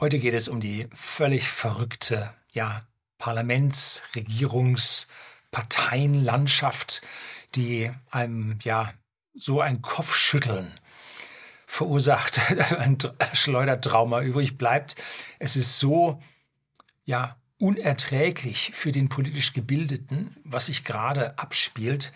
[0.00, 5.06] Heute geht es um die völlig verrückte, ja, Parlaments-, Regierungs-,
[5.52, 7.02] Parteienlandschaft,
[7.54, 8.92] die einem, ja,
[9.34, 10.72] so ein Kopfschütteln
[11.66, 12.40] verursacht,
[12.78, 12.98] ein
[13.32, 14.96] Schleudertrauma übrig bleibt.
[15.38, 16.20] Es ist so,
[17.04, 22.12] ja, unerträglich für den politisch Gebildeten, was sich gerade abspielt,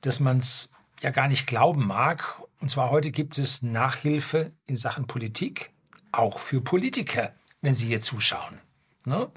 [0.00, 2.42] dass man es ja gar nicht glauben mag.
[2.60, 5.70] Und zwar heute gibt es Nachhilfe in Sachen Politik,
[6.12, 8.60] auch für Politiker, wenn sie hier zuschauen.
[9.04, 9.30] Ne?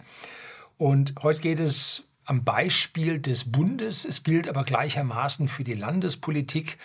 [0.78, 4.06] Und heute geht es am Beispiel des Bundes.
[4.06, 6.78] Es gilt aber gleichermaßen für die Landespolitik.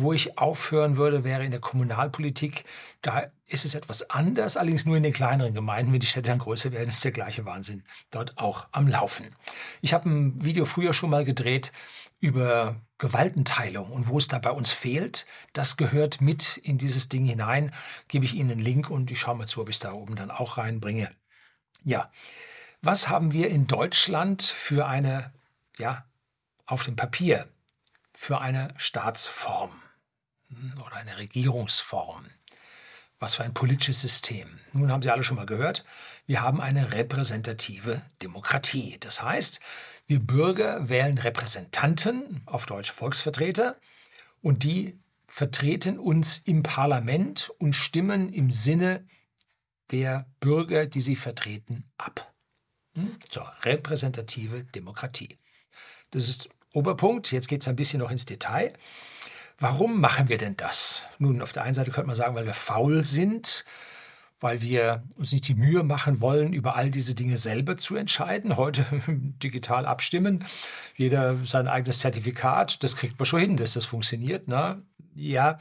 [0.00, 2.64] Wo ich aufhören würde, wäre in der Kommunalpolitik.
[3.02, 5.92] Da ist es etwas anders, allerdings nur in den kleineren Gemeinden.
[5.92, 9.26] Wenn die Städte dann größer werden, ist der gleiche Wahnsinn dort auch am Laufen.
[9.80, 11.72] Ich habe ein Video früher schon mal gedreht
[12.20, 15.26] über Gewaltenteilung und wo es da bei uns fehlt.
[15.52, 17.72] Das gehört mit in dieses Ding hinein.
[18.08, 20.16] Gebe ich Ihnen einen Link und ich schaue mal zu, ob ich es da oben
[20.16, 21.10] dann auch reinbringe.
[21.84, 22.10] Ja,
[22.82, 25.32] was haben wir in Deutschland für eine,
[25.78, 26.04] ja,
[26.66, 27.48] auf dem Papier,
[28.12, 29.72] für eine Staatsform?
[30.84, 32.26] oder eine Regierungsform.
[33.18, 34.60] Was für ein politisches System.
[34.72, 35.84] Nun haben Sie alle schon mal gehört,
[36.26, 38.96] wir haben eine repräsentative Demokratie.
[39.00, 39.60] Das heißt,
[40.08, 43.76] wir Bürger wählen Repräsentanten, auf Deutsch Volksvertreter,
[44.40, 49.06] und die vertreten uns im Parlament und stimmen im Sinne
[49.90, 52.32] der Bürger, die sie vertreten, ab.
[52.94, 53.16] Hm?
[53.30, 55.38] So, repräsentative Demokratie.
[56.10, 57.30] Das ist Oberpunkt.
[57.30, 58.72] Jetzt geht es ein bisschen noch ins Detail.
[59.58, 61.04] Warum machen wir denn das?
[61.18, 63.64] Nun, auf der einen Seite könnte man sagen, weil wir faul sind,
[64.40, 68.56] weil wir uns nicht die Mühe machen wollen, über all diese Dinge selber zu entscheiden.
[68.56, 68.84] Heute
[69.42, 70.44] digital abstimmen,
[70.96, 74.48] jeder sein eigenes Zertifikat, das kriegt man schon hin, dass das funktioniert.
[74.48, 74.82] Ne?
[75.14, 75.58] Ja,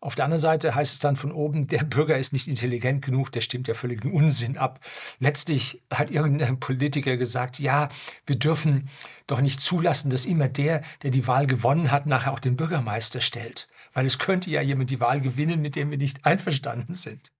[0.00, 3.32] auf der anderen Seite heißt es dann von oben, der Bürger ist nicht intelligent genug,
[3.32, 4.78] der stimmt ja völligen Unsinn ab.
[5.18, 7.88] Letztlich hat irgendein Politiker gesagt, ja,
[8.24, 8.88] wir dürfen
[9.26, 13.20] doch nicht zulassen, dass immer der, der die Wahl gewonnen hat, nachher auch den Bürgermeister
[13.20, 13.68] stellt.
[13.92, 17.32] Weil es könnte ja jemand die Wahl gewinnen, mit dem wir nicht einverstanden sind.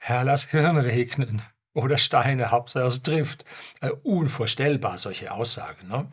[0.00, 1.42] Herr, lass Hirn regnen.
[1.72, 3.44] Oder Steine, Hauptsache es trifft.
[3.80, 5.88] Äh, unvorstellbar, solche Aussagen.
[5.88, 6.10] Ne?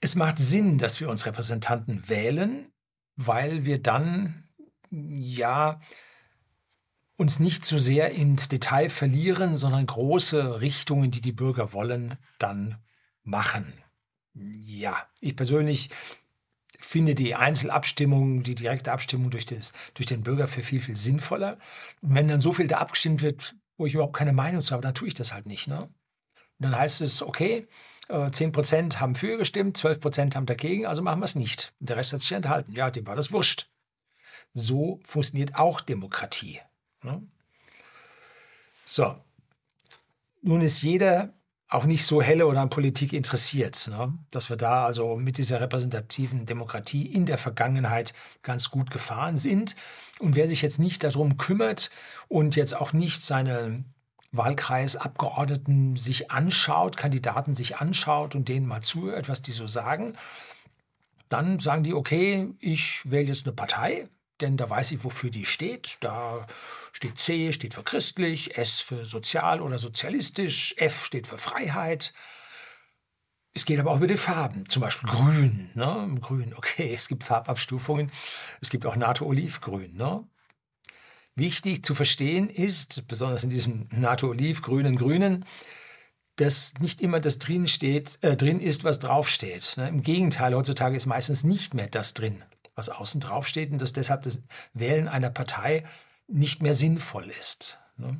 [0.00, 2.72] Es macht Sinn, dass wir uns Repräsentanten wählen,
[3.16, 4.48] weil wir dann
[4.90, 5.80] ja
[7.16, 12.16] uns nicht zu so sehr ins Detail verlieren, sondern große Richtungen, die die Bürger wollen,
[12.38, 12.82] dann
[13.22, 13.72] machen.
[14.34, 15.90] Ja, ich persönlich
[16.80, 21.58] finde die Einzelabstimmung, die direkte Abstimmung durch, das, durch den Bürger für viel, viel sinnvoller.
[22.00, 24.94] Wenn dann so viel da abgestimmt wird, wo ich überhaupt keine Meinung zu habe, dann
[24.94, 25.68] tue ich das halt nicht.
[25.68, 25.82] Ne?
[25.82, 25.90] Und
[26.58, 27.66] dann heißt es, okay,
[28.08, 31.72] 10 äh, Prozent haben für gestimmt, 12 Prozent haben dagegen, also machen wir es nicht.
[31.78, 32.72] Der Rest hat sich enthalten.
[32.72, 33.70] Ja, dem war das wurscht.
[34.52, 36.60] So funktioniert auch Demokratie.
[37.02, 37.22] Ne?
[38.84, 39.16] So,
[40.42, 41.32] nun ist jeder
[41.70, 44.12] auch nicht so helle oder an Politik interessiert, ne?
[44.32, 49.76] dass wir da also mit dieser repräsentativen Demokratie in der Vergangenheit ganz gut gefahren sind.
[50.18, 51.90] Und wer sich jetzt nicht darum kümmert
[52.26, 53.84] und jetzt auch nicht seine
[54.32, 60.16] Wahlkreisabgeordneten sich anschaut, Kandidaten sich anschaut und denen mal zuhört, was die so sagen,
[61.28, 64.08] dann sagen die, okay, ich wähle jetzt eine Partei,
[64.40, 65.98] denn da weiß ich, wofür die steht.
[66.00, 66.46] Da
[67.00, 72.12] steht C, steht für christlich, S für sozial oder sozialistisch, F steht für Freiheit.
[73.54, 75.70] Es geht aber auch über die Farben, zum Beispiel grün.
[75.72, 76.18] Ne?
[76.20, 78.12] Grün, okay, es gibt Farbabstufungen.
[78.60, 79.94] Es gibt auch NATO-Olivgrün.
[79.96, 80.28] Ne?
[81.36, 85.46] Wichtig zu verstehen ist, besonders in diesem NATO-Olivgrünen Grünen,
[86.36, 89.78] dass nicht immer das drin, steht, äh, drin ist, was draufsteht.
[89.78, 89.88] Ne?
[89.88, 92.44] Im Gegenteil, heutzutage ist meistens nicht mehr das drin,
[92.74, 94.42] was außen draufsteht und dass deshalb das
[94.74, 95.86] Wählen einer Partei
[96.32, 97.78] nicht mehr sinnvoll ist.
[97.96, 98.16] Ne?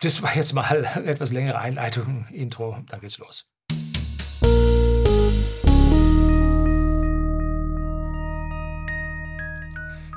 [0.00, 3.46] Das war jetzt mal etwas längere Einleitung, Intro, dann geht's los.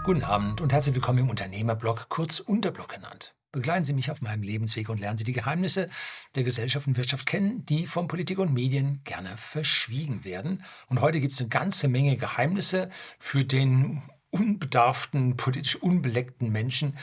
[0.03, 3.34] Guten Abend und herzlich willkommen im Unternehmerblog, kurz Unterblog genannt.
[3.52, 5.90] Begleiten Sie mich auf meinem Lebensweg und lernen Sie die Geheimnisse
[6.35, 10.64] der Gesellschaft und Wirtschaft kennen, die von Politik und Medien gerne verschwiegen werden.
[10.87, 14.03] Und heute gibt es eine ganze Menge Geheimnisse für den
[14.35, 16.97] unbedarften, politisch unbeleckten Menschen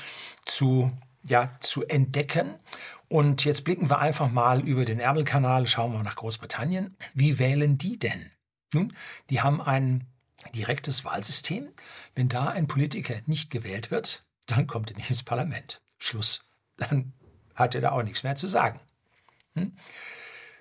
[0.45, 0.93] zu,
[1.23, 2.59] ja, zu entdecken.
[3.09, 6.97] Und jetzt blicken wir einfach mal über den Ärmelkanal, schauen wir nach Großbritannien.
[7.15, 8.31] Wie wählen die denn?
[8.75, 8.93] Nun,
[9.31, 10.07] die haben einen
[10.55, 11.69] direktes Wahlsystem.
[12.15, 15.81] Wenn da ein Politiker nicht gewählt wird, dann kommt er nicht ins Parlament.
[15.99, 16.45] Schluss.
[16.77, 17.13] Dann
[17.55, 18.81] hat er da auch nichts mehr zu sagen.
[19.55, 19.77] Hm?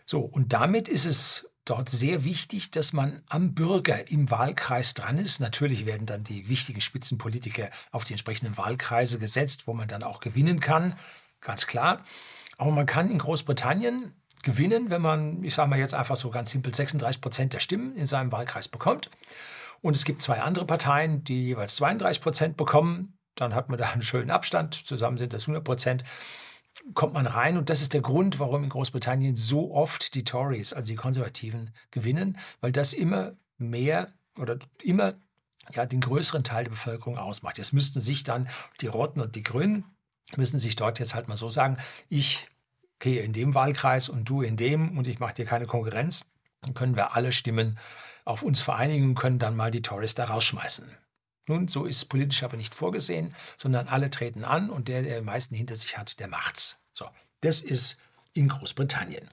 [0.05, 5.17] So, und damit ist es dort sehr wichtig, dass man am Bürger im Wahlkreis dran
[5.17, 5.39] ist.
[5.39, 10.19] Natürlich werden dann die wichtigen Spitzenpolitiker auf die entsprechenden Wahlkreise gesetzt, wo man dann auch
[10.19, 10.97] gewinnen kann,
[11.39, 12.03] ganz klar.
[12.57, 14.13] Aber man kann in Großbritannien
[14.43, 17.95] gewinnen, wenn man, ich sage mal jetzt einfach so ganz simpel, 36 Prozent der Stimmen
[17.95, 19.09] in seinem Wahlkreis bekommt.
[19.81, 23.17] Und es gibt zwei andere Parteien, die jeweils 32 Prozent bekommen.
[23.35, 24.73] Dann hat man da einen schönen Abstand.
[24.73, 26.03] Zusammen sind das 100 Prozent
[26.93, 30.73] kommt man rein und das ist der Grund, warum in Großbritannien so oft die Tories,
[30.73, 35.13] also die Konservativen, gewinnen, weil das immer mehr oder immer
[35.71, 37.57] ja, den größeren Teil der Bevölkerung ausmacht.
[37.57, 38.49] Jetzt müssten sich dann
[38.81, 39.85] die Roten und die Grünen,
[40.35, 41.77] müssen sich dort jetzt halt mal so sagen,
[42.09, 42.47] ich
[42.99, 46.31] gehe in dem Wahlkreis und du in dem und ich mache dir keine Konkurrenz.
[46.61, 47.77] Dann können wir alle Stimmen
[48.25, 50.89] auf uns vereinigen und können dann mal die Tories da rausschmeißen.
[51.51, 55.25] Nun, so ist politisch aber nicht vorgesehen, sondern alle treten an und der, der am
[55.25, 56.79] meisten hinter sich hat, der macht's.
[56.93, 57.09] So,
[57.41, 57.99] das ist
[58.31, 59.29] in Großbritannien.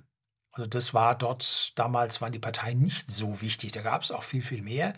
[0.51, 4.23] Also das war dort, damals waren die Parteien nicht so wichtig, da gab es auch
[4.23, 4.95] viel, viel mehr.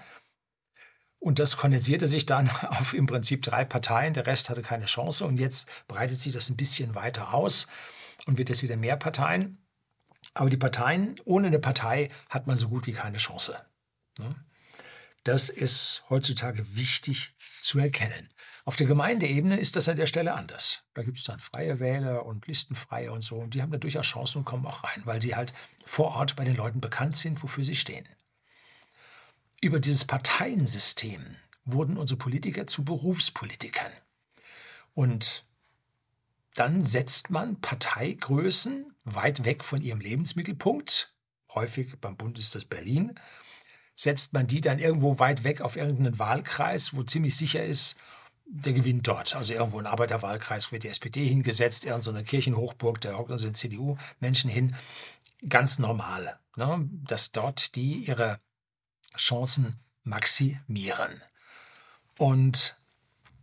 [1.19, 5.25] Und das kondensierte sich dann auf im Prinzip drei Parteien, der Rest hatte keine Chance
[5.25, 7.68] und jetzt breitet sich das ein bisschen weiter aus
[8.25, 9.62] und wird jetzt wieder mehr Parteien.
[10.34, 13.62] Aber die Parteien, ohne eine Partei hat man so gut wie keine Chance.
[14.18, 14.34] Ne?
[15.27, 18.29] Das ist heutzutage wichtig zu erkennen.
[18.63, 20.83] Auf der Gemeindeebene ist das an der Stelle anders.
[20.94, 23.35] Da gibt es dann freie Wähler und Listenfreie und so.
[23.35, 25.51] Und die haben da durchaus Chancen und kommen auch rein, weil sie halt
[25.85, 28.07] vor Ort bei den Leuten bekannt sind, wofür sie stehen.
[29.62, 31.35] Über dieses Parteiensystem
[31.65, 33.91] wurden unsere Politiker zu Berufspolitikern.
[34.94, 35.45] Und
[36.56, 41.13] dann setzt man Parteigrößen weit weg von ihrem Lebensmittelpunkt.
[41.53, 43.19] Häufig beim Bund ist das Berlin
[43.98, 47.98] setzt man die dann irgendwo weit weg auf irgendeinen Wahlkreis, wo ziemlich sicher ist,
[48.46, 49.36] der gewinnt dort.
[49.36, 54.76] Also irgendwo ein Arbeiterwahlkreis wird die SPD hingesetzt, irgendeine Kirchenhochburg, da hocken also CDU-Menschen hin.
[55.50, 56.88] Ganz normal, ne?
[57.08, 58.40] dass dort die ihre
[59.18, 61.22] Chancen maximieren.
[62.18, 62.78] Und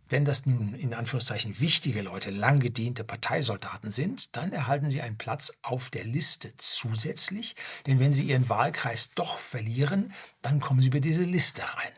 [0.09, 5.17] wenn das nun in Anführungszeichen wichtige Leute, lang gediente Parteisoldaten sind, dann erhalten sie einen
[5.17, 7.55] Platz auf der Liste zusätzlich,
[7.87, 11.93] denn wenn sie ihren Wahlkreis doch verlieren, dann kommen sie über diese Liste rein.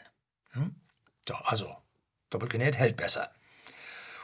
[0.52, 0.76] Hm?
[1.28, 1.76] So, also,
[2.30, 3.32] doppelt genäht hält besser.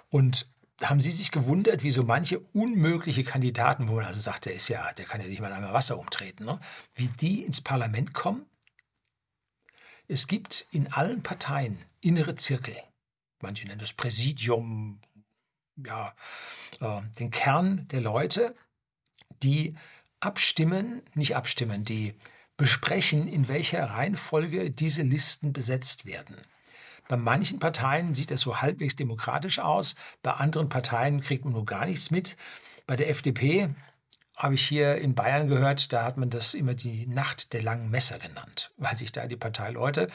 [0.09, 0.47] Und
[0.81, 4.67] haben Sie sich gewundert, wie so manche unmögliche Kandidaten, wo man also sagt, der ist
[4.67, 6.59] ja, der kann ja nicht mal einmal Wasser umtreten, ne?
[6.95, 8.45] wie die ins Parlament kommen?
[10.07, 12.75] Es gibt in allen Parteien innere Zirkel
[13.43, 14.99] manche nennen das Präsidium,
[15.75, 16.15] ja,
[16.81, 18.55] äh, den Kern der Leute,
[19.43, 19.75] die
[20.19, 22.15] abstimmen, nicht abstimmen, die
[22.57, 26.37] besprechen, in welcher Reihenfolge diese Listen besetzt werden.
[27.09, 31.65] Bei manchen Parteien sieht das so halbwegs demokratisch aus, bei anderen Parteien kriegt man nur
[31.65, 32.37] gar nichts mit.
[32.87, 33.69] Bei der FDP
[34.35, 37.89] habe ich hier in Bayern gehört, da hat man das immer die Nacht der langen
[37.91, 40.07] Messer genannt, weil sich da die Parteileute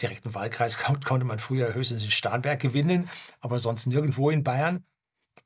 [0.00, 3.08] direkten Wahlkreis konnte man früher höchstens in Starnberg gewinnen,
[3.40, 4.84] aber sonst nirgendwo in Bayern.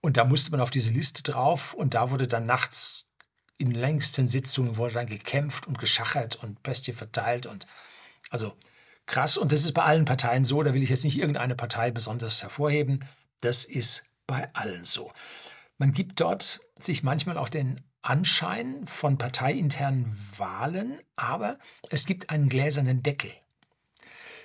[0.00, 3.08] Und da musste man auf diese Liste drauf und da wurde dann nachts
[3.58, 7.66] in längsten Sitzungen wurde dann gekämpft und geschachert und Bestie verteilt und
[8.30, 8.54] also
[9.06, 9.36] krass.
[9.36, 10.62] Und das ist bei allen Parteien so.
[10.62, 13.04] Da will ich jetzt nicht irgendeine Partei besonders hervorheben.
[13.40, 15.12] Das ist bei allen so.
[15.76, 21.58] Man gibt dort sich manchmal auch den Anschein von parteiinternen Wahlen, aber
[21.90, 23.32] es gibt einen gläsernen Deckel.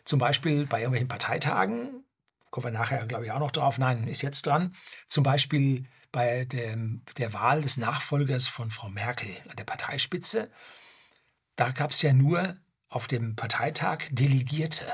[0.06, 2.04] Zum Beispiel bei irgendwelchen Parteitagen,
[2.50, 4.76] kommen wir nachher, glaube ich, auch noch drauf, nein, ist jetzt dran,
[5.08, 10.50] zum Beispiel bei dem, der Wahl des Nachfolgers von Frau Merkel an der Parteispitze,
[11.56, 12.56] da gab es ja nur
[12.90, 14.86] auf dem Parteitag Delegierte.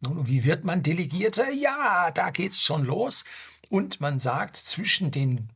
[0.00, 1.50] Nun, wie wird man Delegierte?
[1.52, 3.24] Ja, da geht es schon los.
[3.68, 5.48] Und man sagt, zwischen den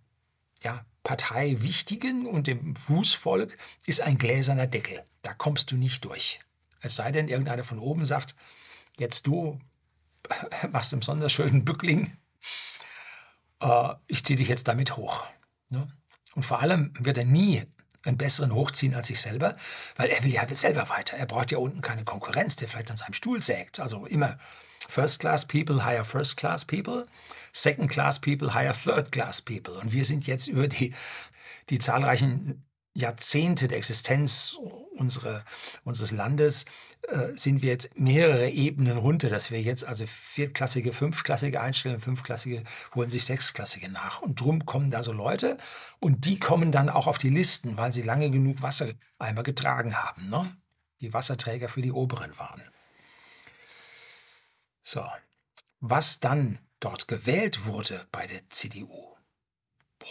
[0.62, 5.05] ja, Parteiwichtigen und dem Fußvolk ist ein gläserner Deckel.
[5.23, 6.41] Da kommst du nicht durch.
[6.81, 8.35] Es sei denn, irgendeiner von oben sagt,
[8.99, 9.59] Jetzt du
[10.71, 12.17] machst einen besonders schönen Bückling.
[13.61, 15.25] äh, ich ziehe dich jetzt damit hoch.
[15.71, 15.88] Ne?
[16.35, 17.62] Und vor allem wird er nie
[18.05, 19.57] einen besseren hochziehen als sich selber,
[19.97, 21.17] weil er will ja selber weiter.
[21.17, 23.81] Er braucht ja unten keine Konkurrenz, der vielleicht an seinem Stuhl sägt.
[23.81, 24.38] Also immer
[24.88, 27.07] First-Class People hire First-Class People,
[27.53, 29.75] Second-Class People hire Third-Class People.
[29.79, 30.95] Und wir sind jetzt über die,
[31.71, 34.57] die zahlreichen Jahrzehnte der Existenz
[34.95, 35.45] unsere,
[35.85, 36.65] unseres Landes
[37.35, 43.11] sind wir jetzt mehrere Ebenen runter, dass wir jetzt also viertklassige, fünfklassige einstellen, fünfklassige holen
[43.11, 44.23] sich sechsklassige nach.
[44.23, 45.59] Und drum kommen da so Leute
[46.01, 50.29] und die kommen dann auch auf die Listen, weil sie lange genug Wassereimer getragen haben,
[50.29, 50.57] ne?
[51.01, 52.63] die Wasserträger für die Oberen waren.
[54.83, 55.05] So,
[55.81, 59.17] was dann dort gewählt wurde bei der CDU,
[59.99, 60.09] boah,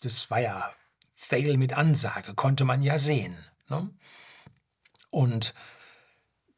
[0.00, 0.74] das war ja
[1.14, 3.36] Fail mit Ansage, konnte man ja sehen.
[3.68, 3.90] Ne?
[5.16, 5.54] Und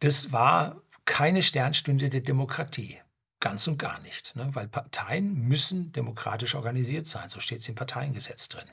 [0.00, 2.98] das war keine Sternstunde der Demokratie.
[3.38, 4.34] Ganz und gar nicht.
[4.34, 4.52] Ne?
[4.52, 7.28] Weil Parteien müssen demokratisch organisiert sein.
[7.28, 8.68] So steht es im Parteiengesetz drin.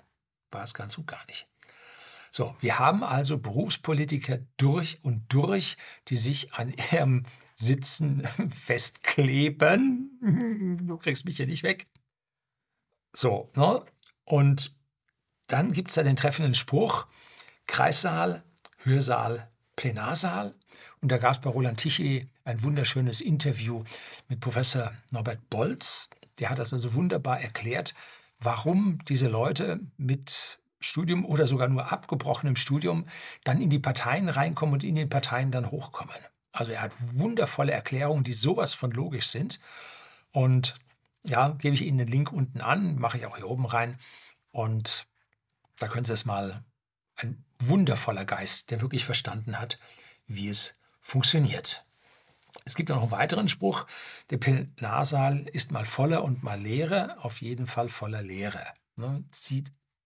[0.49, 1.47] War es ganz und gar nicht.
[2.31, 5.77] So, wir haben also Berufspolitiker durch und durch,
[6.07, 7.21] die sich an ihrem
[7.53, 10.79] Sitzen festkleben.
[10.81, 11.85] Du kriegst mich hier nicht weg.
[13.13, 13.85] So, ne?
[14.23, 14.75] Und
[15.45, 17.05] dann gibt es da den treffenden Spruch,
[17.67, 18.43] Kreissaal,
[18.79, 20.55] Hörsaal, Plenarsaal.
[21.01, 23.83] Und da gab es bei Roland Tichy ein wunderschönes Interview
[24.27, 26.09] mit Professor Norbert Bolz.
[26.39, 27.95] Der hat das also wunderbar erklärt,
[28.39, 33.05] warum diese Leute mit Studium oder sogar nur abgebrochenem Studium
[33.43, 36.15] dann in die Parteien reinkommen und in den Parteien dann hochkommen.
[36.51, 39.59] Also er hat wundervolle Erklärungen, die sowas von logisch sind.
[40.31, 40.75] Und
[41.23, 43.97] ja, gebe ich Ihnen den Link unten an, mache ich auch hier oben rein.
[44.51, 45.07] Und
[45.79, 46.63] da können Sie es mal,
[47.15, 49.79] ein wundervoller Geist, der wirklich verstanden hat,
[50.27, 51.85] wie es funktioniert.
[52.63, 53.85] Es gibt noch einen weiteren Spruch,
[54.29, 58.63] der Plenarsaal ist mal voller und mal leerer, auf jeden Fall voller Leere.
[58.97, 59.23] Ne,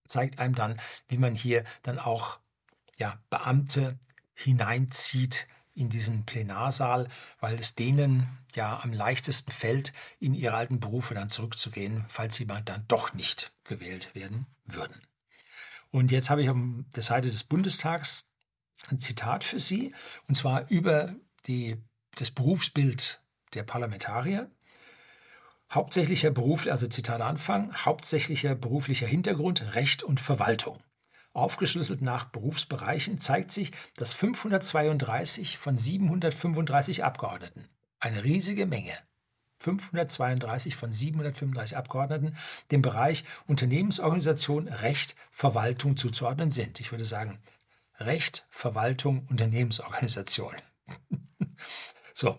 [0.06, 2.40] zeigt einem dann, wie man hier dann auch
[2.98, 3.98] ja, Beamte
[4.34, 11.14] hineinzieht in diesen Plenarsaal, weil es denen ja am leichtesten fällt, in ihre alten Berufe
[11.14, 15.00] dann zurückzugehen, falls sie mal dann doch nicht gewählt werden würden.
[15.90, 16.56] Und jetzt habe ich auf
[16.94, 18.30] der Seite des Bundestags
[18.88, 19.94] ein Zitat für Sie,
[20.28, 21.14] und zwar über
[21.46, 21.76] die,
[22.16, 23.22] das Berufsbild
[23.54, 24.50] der Parlamentarier.
[25.72, 30.82] Hauptsächlicher Beruf, also Zitat Anfang, hauptsächlicher beruflicher Hintergrund Recht und Verwaltung.
[31.32, 37.68] Aufgeschlüsselt nach Berufsbereichen zeigt sich, dass 532 von 735 Abgeordneten,
[38.00, 38.98] eine riesige Menge,
[39.60, 42.34] 532 von 735 Abgeordneten
[42.70, 46.80] dem Bereich Unternehmensorganisation, Recht, Verwaltung zuzuordnen sind.
[46.80, 47.38] Ich würde sagen,
[47.98, 50.54] Recht, Verwaltung, Unternehmensorganisation.
[52.14, 52.38] so,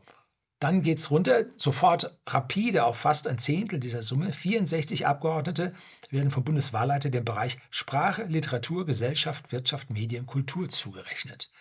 [0.61, 4.31] dann geht es runter, sofort rapide auf fast ein Zehntel dieser Summe.
[4.31, 5.73] 64 Abgeordnete
[6.11, 11.51] werden vom Bundeswahlleiter dem Bereich Sprache, Literatur, Gesellschaft, Wirtschaft, Medien, Kultur zugerechnet.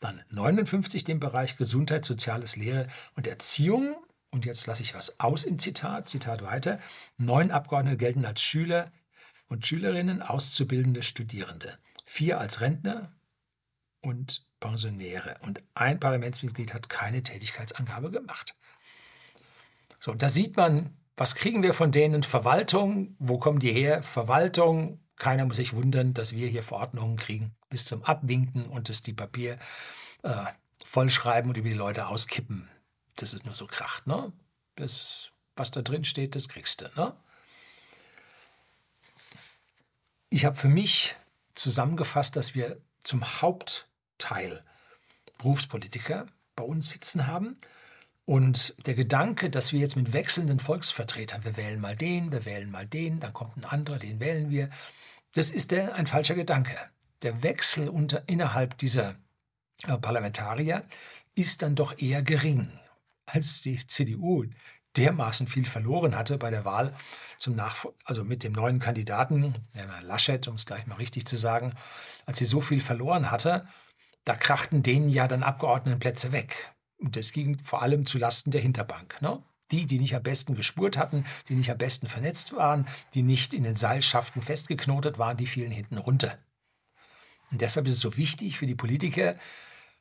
[0.00, 3.94] Dann 59 dem Bereich Gesundheit, Soziales, Lehre und Erziehung
[4.36, 6.78] und jetzt lasse ich was aus im Zitat, Zitat weiter,
[7.16, 8.92] neun Abgeordnete gelten als Schüler
[9.48, 13.10] und Schülerinnen, Auszubildende, Studierende, vier als Rentner
[14.02, 18.54] und Pensionäre und ein Parlamentsmitglied hat keine Tätigkeitsangabe gemacht.
[20.00, 22.22] So, da sieht man, was kriegen wir von denen?
[22.22, 24.02] Verwaltung, wo kommen die her?
[24.02, 29.02] Verwaltung, keiner muss sich wundern, dass wir hier Verordnungen kriegen, bis zum Abwinken und das
[29.02, 29.58] die Papier
[30.24, 30.44] äh,
[30.84, 32.68] vollschreiben und über die Leute auskippen
[33.16, 34.06] dass es nur so kracht.
[34.06, 34.32] Ne?
[34.76, 36.90] Das, was da drin steht, das kriegst du.
[36.96, 37.16] Ne?
[40.30, 41.16] Ich habe für mich
[41.54, 44.62] zusammengefasst, dass wir zum Hauptteil
[45.38, 47.58] Berufspolitiker bei uns sitzen haben.
[48.24, 52.70] Und der Gedanke, dass wir jetzt mit wechselnden Volksvertretern, wir wählen mal den, wir wählen
[52.70, 54.68] mal den, dann kommt ein anderer, den wählen wir,
[55.32, 56.76] das ist der, ein falscher Gedanke.
[57.22, 59.14] Der Wechsel unter, innerhalb dieser
[59.84, 60.82] äh, Parlamentarier
[61.36, 62.80] ist dann doch eher gering
[63.26, 64.44] als die CDU
[64.96, 66.94] dermaßen viel verloren hatte bei der Wahl
[67.38, 69.54] zum Nachf also mit dem neuen Kandidaten,
[70.02, 71.74] Laschet, um es gleich mal richtig zu sagen,
[72.24, 73.66] als sie so viel verloren hatte,
[74.24, 76.74] da krachten denen ja dann Abgeordnetenplätze weg.
[76.98, 79.20] Und das ging vor allem zu Lasten der Hinterbank.
[79.20, 79.42] Ne?
[79.70, 83.52] Die, die nicht am besten gespurt hatten, die nicht am besten vernetzt waren, die nicht
[83.52, 86.38] in den Seilschaften festgeknotet waren, die fielen hinten runter.
[87.50, 89.36] Und deshalb ist es so wichtig für die Politiker,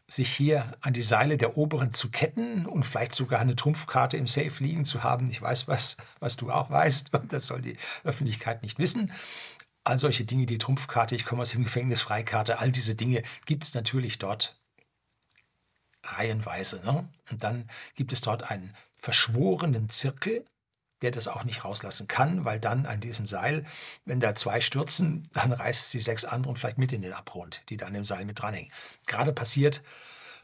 [0.07, 4.27] sich hier an die Seile der Oberen zu ketten und vielleicht sogar eine Trumpfkarte im
[4.27, 5.29] Safe liegen zu haben.
[5.29, 9.11] Ich weiß was, was du auch weißt, das soll die Öffentlichkeit nicht wissen.
[9.83, 13.63] All solche Dinge, die Trumpfkarte, ich komme aus dem Gefängnis, Freikarte, all diese Dinge gibt
[13.63, 14.59] es natürlich dort
[16.03, 16.81] reihenweise.
[16.83, 17.07] Ne?
[17.31, 20.45] Und dann gibt es dort einen verschworenen Zirkel,
[21.01, 23.65] der das auch nicht rauslassen kann, weil dann an diesem Seil,
[24.05, 27.77] wenn da zwei stürzen, dann reißt sie sechs andere vielleicht mit in den Abgrund, die
[27.77, 28.71] da an dem Seil mit dranhängen.
[29.05, 29.83] Gerade passiert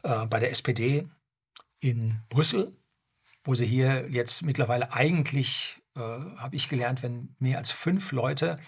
[0.02, 1.08] äh, bei der SPD
[1.80, 2.76] in Brüssel,
[3.44, 8.58] wo sie hier jetzt mittlerweile eigentlich, äh, habe ich gelernt, wenn mehr als fünf Leute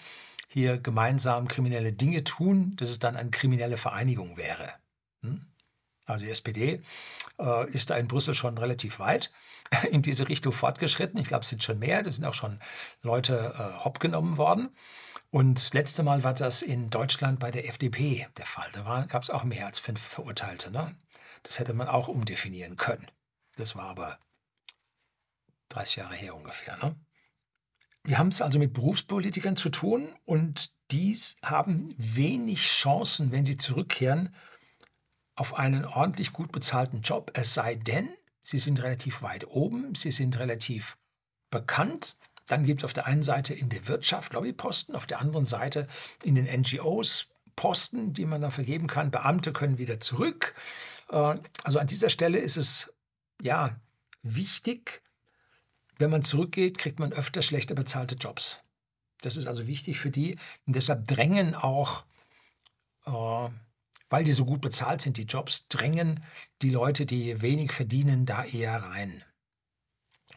[0.49, 4.73] hier gemeinsam kriminelle Dinge tun, dass es dann eine kriminelle Vereinigung wäre.
[5.23, 5.47] Hm?
[6.07, 6.83] Also die SPD
[7.39, 9.31] äh, ist da in Brüssel schon relativ weit
[9.91, 11.19] in diese Richtung fortgeschritten.
[11.21, 12.03] Ich glaube, es sind schon mehr.
[12.03, 12.59] Da sind auch schon
[13.03, 14.75] Leute äh, hopp genommen worden.
[15.31, 18.71] Und das letzte Mal war das in Deutschland bei der FDP der Fall.
[18.73, 20.71] Da gab es auch mehr als fünf Verurteilte.
[20.71, 20.95] Ne?
[21.43, 23.11] Das hätte man auch umdefinieren können.
[23.57, 24.19] Das war aber
[25.71, 26.77] 30 Jahre her ungefähr.
[26.77, 26.95] Ne?
[28.05, 33.57] Wir haben es also mit Berufspolitikern zu tun und dies haben wenig Chancen, wenn sie
[33.57, 34.35] zurückkehren,
[35.37, 38.09] auf einen ordentlich gut bezahlten Job, es sei denn,
[38.43, 40.97] sie sind relativ weit oben, sie sind relativ
[41.50, 42.17] bekannt.
[42.47, 45.87] Dann gibt es auf der einen Seite in der Wirtschaft Lobbyposten, auf der anderen Seite
[46.23, 49.11] in den NGOs Posten, die man da vergeben kann.
[49.11, 50.55] Beamte können wieder zurück.
[51.11, 52.93] Äh, also an dieser Stelle ist es
[53.41, 53.81] ja
[54.23, 55.03] wichtig,
[55.97, 58.61] wenn man zurückgeht, kriegt man öfter schlechter bezahlte Jobs.
[59.21, 60.37] Das ist also wichtig für die.
[60.67, 62.05] Und deshalb drängen auch
[63.07, 63.49] äh,
[64.14, 66.25] weil die so gut bezahlt sind, die Jobs, drängen
[66.62, 69.25] die Leute, die wenig verdienen, da eher rein.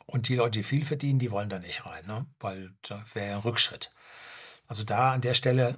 [0.08, 2.26] Und die Leute, die viel verdienen, die wollen da nicht rein, ne?
[2.40, 3.94] weil da wäre ein Rückschritt.
[4.68, 5.78] Also da an der Stelle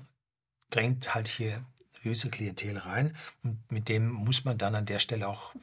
[0.69, 1.65] drängt halt hier
[2.01, 5.53] böse Klientel rein und mit dem muss man dann an der Stelle auch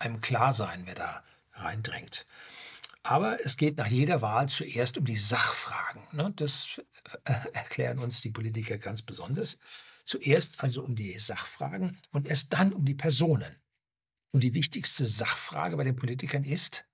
[0.00, 2.26] einem klar sein, wer da reindrängt.
[3.04, 6.02] Aber es geht nach jeder Wahl zuerst um die Sachfragen.
[6.10, 6.32] Ne?
[6.34, 6.82] Das
[7.52, 9.58] erklären uns die Politiker ganz besonders.
[10.04, 13.56] Zuerst also um die Sachfragen und erst dann um die Personen.
[14.32, 16.86] Und die wichtigste Sachfrage bei den Politikern ist,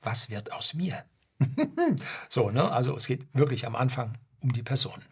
[0.00, 1.04] was wird aus mir?
[2.28, 2.70] so, ne?
[2.70, 5.04] Also es geht wirklich am Anfang um die Person.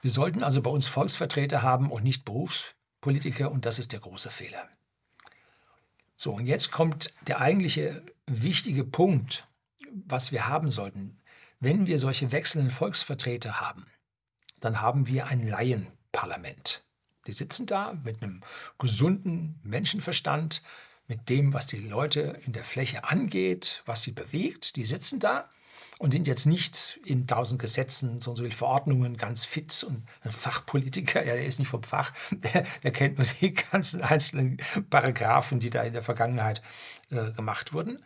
[0.00, 4.30] Wir sollten also bei uns Volksvertreter haben und nicht Berufspolitiker und das ist der große
[4.30, 4.68] Fehler.
[6.16, 9.46] So, und jetzt kommt der eigentliche wichtige Punkt,
[9.92, 11.20] was wir haben sollten.
[11.60, 13.86] Wenn wir solche wechselnden Volksvertreter haben,
[14.60, 16.84] dann haben wir ein Laienparlament.
[17.26, 18.42] Die sitzen da mit einem
[18.78, 20.62] gesunden Menschenverstand,
[21.08, 24.76] mit dem, was die Leute in der Fläche angeht, was sie bewegt.
[24.76, 25.48] Die sitzen da
[25.98, 30.04] und sind jetzt nicht in tausend Gesetzen, so und so viele Verordnungen ganz fit und
[30.22, 34.58] ein Fachpolitiker, ja, der ist nicht vom Fach, der, der kennt nur die ganzen einzelnen
[34.90, 36.62] Paragraphen, die da in der Vergangenheit
[37.10, 38.04] äh, gemacht wurden.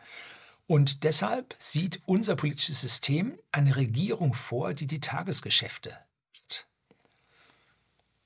[0.66, 5.98] Und deshalb sieht unser politisches System eine Regierung vor, die die Tagesgeschäfte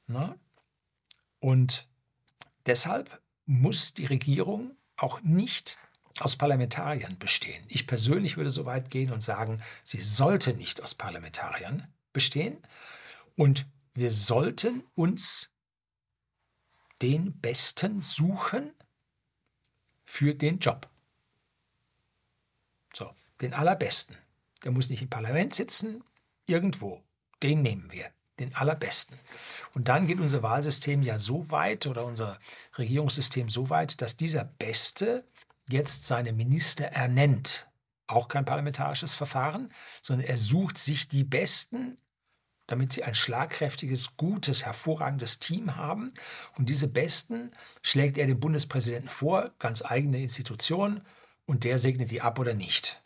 [0.06, 0.38] Ne?
[1.40, 1.88] Und
[2.66, 5.78] deshalb muss die Regierung auch nicht
[6.18, 7.64] aus Parlamentariern bestehen.
[7.68, 12.58] Ich persönlich würde so weit gehen und sagen, sie sollte nicht aus Parlamentariern bestehen.
[13.36, 15.50] Und wir sollten uns
[17.02, 18.72] den Besten suchen
[20.04, 20.88] für den Job.
[22.94, 24.16] So, den Allerbesten.
[24.64, 26.02] Der muss nicht im Parlament sitzen,
[26.46, 27.04] irgendwo.
[27.42, 29.18] Den nehmen wir den allerbesten.
[29.74, 32.38] Und dann geht unser Wahlsystem ja so weit oder unser
[32.76, 35.24] Regierungssystem so weit, dass dieser Beste
[35.68, 37.68] jetzt seine Minister ernennt.
[38.06, 41.96] Auch kein parlamentarisches Verfahren, sondern er sucht sich die Besten,
[42.66, 46.14] damit sie ein schlagkräftiges, gutes, hervorragendes Team haben.
[46.56, 51.02] Und diese Besten schlägt er dem Bundespräsidenten vor, ganz eigene Institution,
[51.46, 53.00] und der segnet die ab oder nicht.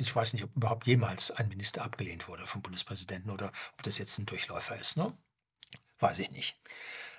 [0.00, 3.98] Ich weiß nicht, ob überhaupt jemals ein Minister abgelehnt wurde vom Bundespräsidenten oder ob das
[3.98, 4.96] jetzt ein Durchläufer ist.
[4.96, 5.12] Ne?
[5.98, 6.56] Weiß ich nicht.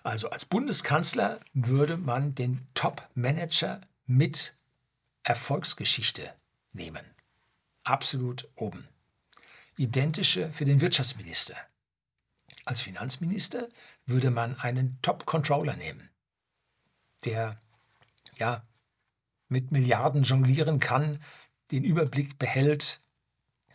[0.01, 4.55] Also als Bundeskanzler würde man den Top-Manager mit
[5.21, 6.33] Erfolgsgeschichte
[6.73, 7.05] nehmen.
[7.83, 8.87] Absolut oben.
[9.77, 11.55] Identische für den Wirtschaftsminister.
[12.65, 13.69] Als Finanzminister
[14.07, 16.09] würde man einen Top-Controller nehmen,
[17.25, 17.59] der
[18.37, 18.65] ja
[19.49, 21.19] mit Milliarden jonglieren kann,
[21.71, 23.01] den Überblick behält,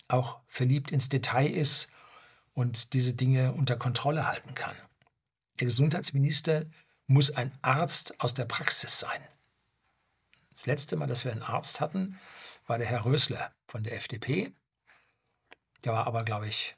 [0.08, 1.90] auch verliebt ins Detail ist
[2.54, 4.76] und diese Dinge unter Kontrolle halten kann.
[5.58, 6.66] Der Gesundheitsminister
[7.06, 9.20] muss ein Arzt aus der Praxis sein.
[10.50, 12.18] Das letzte Mal, dass wir einen Arzt hatten,
[12.66, 14.52] war der Herr Rösler von der FDP.
[15.84, 16.76] Der war aber, glaube ich,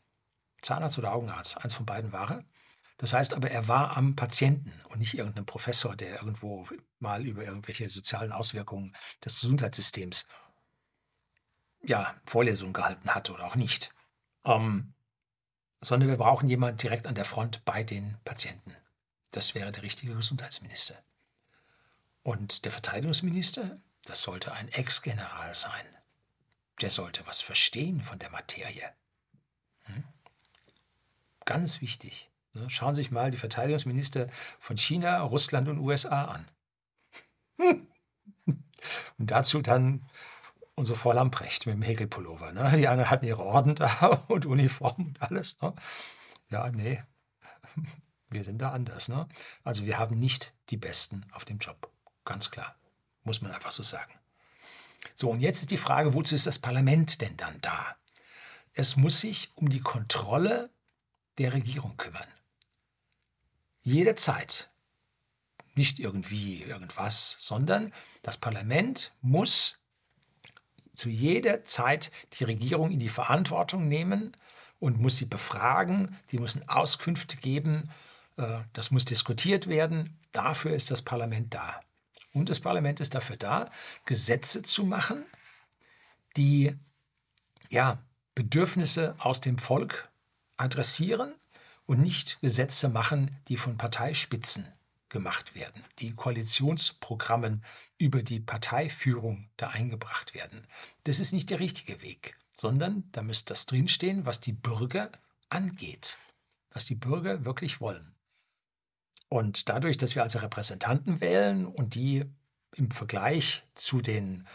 [0.63, 1.59] Zahnarzt oder Augenarzt.
[1.59, 2.45] Eins von beiden war er.
[2.99, 7.45] Das heißt aber, er war am Patienten und nicht irgendein Professor, der irgendwo mal über
[7.45, 10.27] irgendwelche sozialen Auswirkungen des Gesundheitssystems
[11.83, 13.93] ja, Vorlesungen gehalten hat oder auch nicht.
[14.45, 14.95] Ähm,
[15.81, 18.75] sondern wir brauchen jemanden direkt an der Front bei den Patienten.
[19.31, 20.97] Das wäre der richtige Gesundheitsminister.
[22.23, 25.87] Und der Verteidigungsminister, das sollte ein Ex-General sein.
[26.81, 28.93] der sollte was verstehen von der Materie.
[29.87, 30.05] Hm?
[31.45, 32.31] Ganz wichtig.
[32.53, 32.71] Ne?
[32.71, 34.29] Schauen Sie sich mal die Verteidigungsminister
[34.61, 36.51] von China, Russland und USA an.
[39.19, 40.09] Und dazu dann
[40.79, 42.53] unsere Frau Lamprecht mit dem Häkelpullover.
[42.53, 42.73] Ne?
[42.77, 45.61] Die anderen hatten ihre Orden da und Uniform und alles.
[45.61, 45.75] Ne?
[46.49, 47.03] Ja, nee,
[48.31, 49.09] wir sind da anders.
[49.09, 49.29] Ne?
[49.65, 51.91] Also wir haben nicht die Besten auf dem Job.
[52.25, 52.77] Ganz klar.
[53.25, 54.13] Muss man einfach so sagen.
[55.15, 57.97] So, und jetzt ist die Frage, wozu ist das Parlament denn dann da?
[58.73, 60.71] Es muss sich um die Kontrolle
[61.39, 62.27] der Regierung kümmern.
[63.81, 64.71] Jederzeit.
[65.75, 69.79] Nicht irgendwie irgendwas, sondern das Parlament muss
[70.99, 74.37] zu jeder Zeit die Regierung in die Verantwortung nehmen
[74.81, 77.91] und muss sie befragen, die müssen Auskünfte geben,
[78.37, 80.19] äh, das muss diskutiert werden.
[80.33, 81.81] Dafür ist das Parlament da.
[82.33, 83.71] Und das Parlament ist dafür da,
[84.07, 85.25] Gesetze zu machen,
[86.37, 86.77] die
[87.71, 87.99] ja,
[88.35, 90.09] Bedürfnisse aus dem Volk
[90.57, 91.35] adressieren
[91.87, 94.67] und nicht Gesetze machen, die von Parteispitzen
[95.09, 97.63] gemacht werden, die Koalitionsprogrammen
[97.99, 100.67] über die Parteiführung da eingebracht werden.
[101.05, 105.11] Das ist nicht der richtige Weg, sondern da müsste das drinstehen, was die Bürger
[105.49, 106.19] angeht,
[106.71, 108.15] was die Bürger wirklich wollen.
[109.29, 112.25] Und dadurch, dass wir also Repräsentanten wählen und die
[112.75, 114.47] im Vergleich zu den,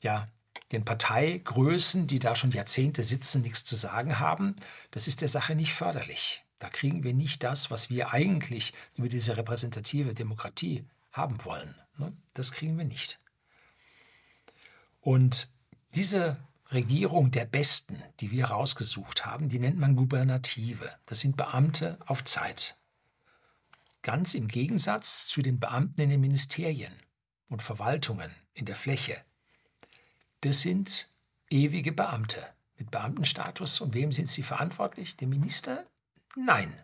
[0.00, 0.28] ja,
[0.72, 4.56] den Parteigrößen, die da schon Jahrzehnte sitzen, nichts zu sagen haben,
[4.90, 6.44] das ist der Sache nicht förderlich.
[6.62, 11.74] Da kriegen wir nicht das, was wir eigentlich über diese repräsentative Demokratie haben wollen.
[11.98, 12.16] Ne?
[12.34, 13.18] Das kriegen wir nicht.
[15.00, 15.48] Und
[15.96, 16.38] diese
[16.70, 20.88] Regierung der Besten, die wir rausgesucht haben, die nennt man Gubernative.
[21.06, 22.76] Das sind Beamte auf Zeit.
[24.02, 26.92] Ganz im Gegensatz zu den Beamten in den Ministerien
[27.50, 29.20] und Verwaltungen in der Fläche.
[30.42, 31.08] Das sind
[31.50, 32.46] ewige Beamte
[32.78, 33.80] mit Beamtenstatus.
[33.80, 35.16] Und wem sind sie verantwortlich?
[35.16, 35.84] Dem Minister
[36.36, 36.74] Nein.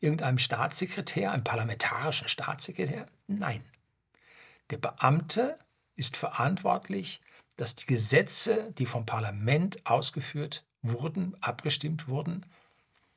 [0.00, 3.06] Irgendeinem Staatssekretär, einem parlamentarischen Staatssekretär?
[3.26, 3.64] Nein.
[4.70, 5.58] Der Beamte
[5.96, 7.20] ist verantwortlich,
[7.56, 12.44] dass die Gesetze, die vom Parlament ausgeführt wurden, abgestimmt wurden,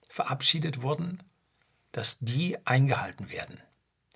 [0.09, 1.23] verabschiedet wurden,
[1.91, 3.59] dass die eingehalten werden.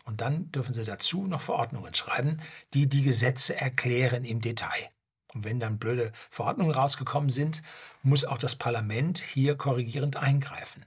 [0.05, 2.38] Und dann dürfen Sie dazu noch Verordnungen schreiben,
[2.73, 4.89] die die Gesetze erklären im Detail.
[5.34, 7.62] Und wenn dann blöde Verordnungen rausgekommen sind,
[8.04, 10.86] muss auch das Parlament hier korrigierend eingreifen.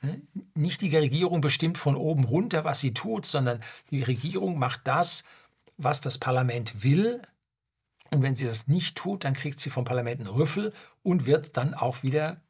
[0.00, 0.20] Ne?
[0.54, 5.24] Nicht die Regierung bestimmt von oben runter, was sie tut, sondern die Regierung macht das,
[5.76, 7.22] was das Parlament will.
[8.10, 11.56] Und wenn sie das nicht tut, dann kriegt sie vom Parlament einen Rüffel und wird
[11.56, 12.40] dann auch wieder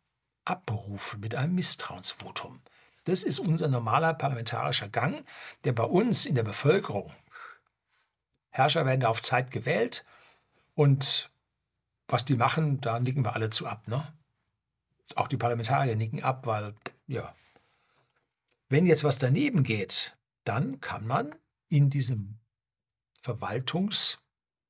[0.45, 2.61] abberufen mit einem Misstrauensvotum.
[3.05, 5.25] Das ist unser normaler parlamentarischer Gang,
[5.65, 7.11] der bei uns in der Bevölkerung
[8.59, 10.05] Herrscher werden auf Zeit gewählt
[10.75, 11.31] und
[12.09, 13.87] was die machen, da nicken wir alle zu ab.
[13.89, 14.03] Ne?
[15.15, 16.75] Auch die Parlamentarier nicken ab, weil,
[17.07, 17.35] ja,
[18.69, 21.35] wenn jetzt was daneben geht, dann kann man
[21.69, 22.39] in diesem
[23.23, 24.19] Verwaltungs,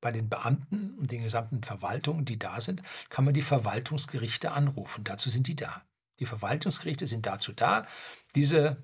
[0.01, 5.03] bei den Beamten und den gesamten Verwaltungen, die da sind, kann man die Verwaltungsgerichte anrufen.
[5.03, 5.81] Dazu sind die da.
[6.19, 7.85] Die Verwaltungsgerichte sind dazu da,
[8.35, 8.77] diese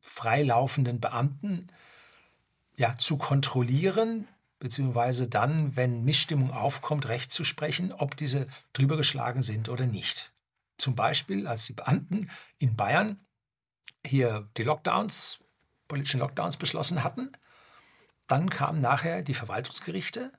[0.00, 1.68] freilaufenden Beamten
[2.78, 4.28] ja, zu kontrollieren,
[4.60, 10.32] beziehungsweise dann, wenn Missstimmung aufkommt, recht zu sprechen, ob diese drüber geschlagen sind oder nicht.
[10.78, 13.18] Zum Beispiel, als die Beamten in Bayern
[14.06, 15.40] hier die Lockdowns,
[15.88, 17.32] politischen Lockdowns beschlossen hatten,
[18.28, 20.30] dann kamen nachher die Verwaltungsgerichte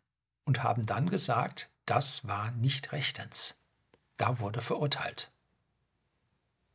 [0.46, 3.60] und haben dann gesagt, das war nicht rechtens.
[4.16, 5.32] Da wurde verurteilt.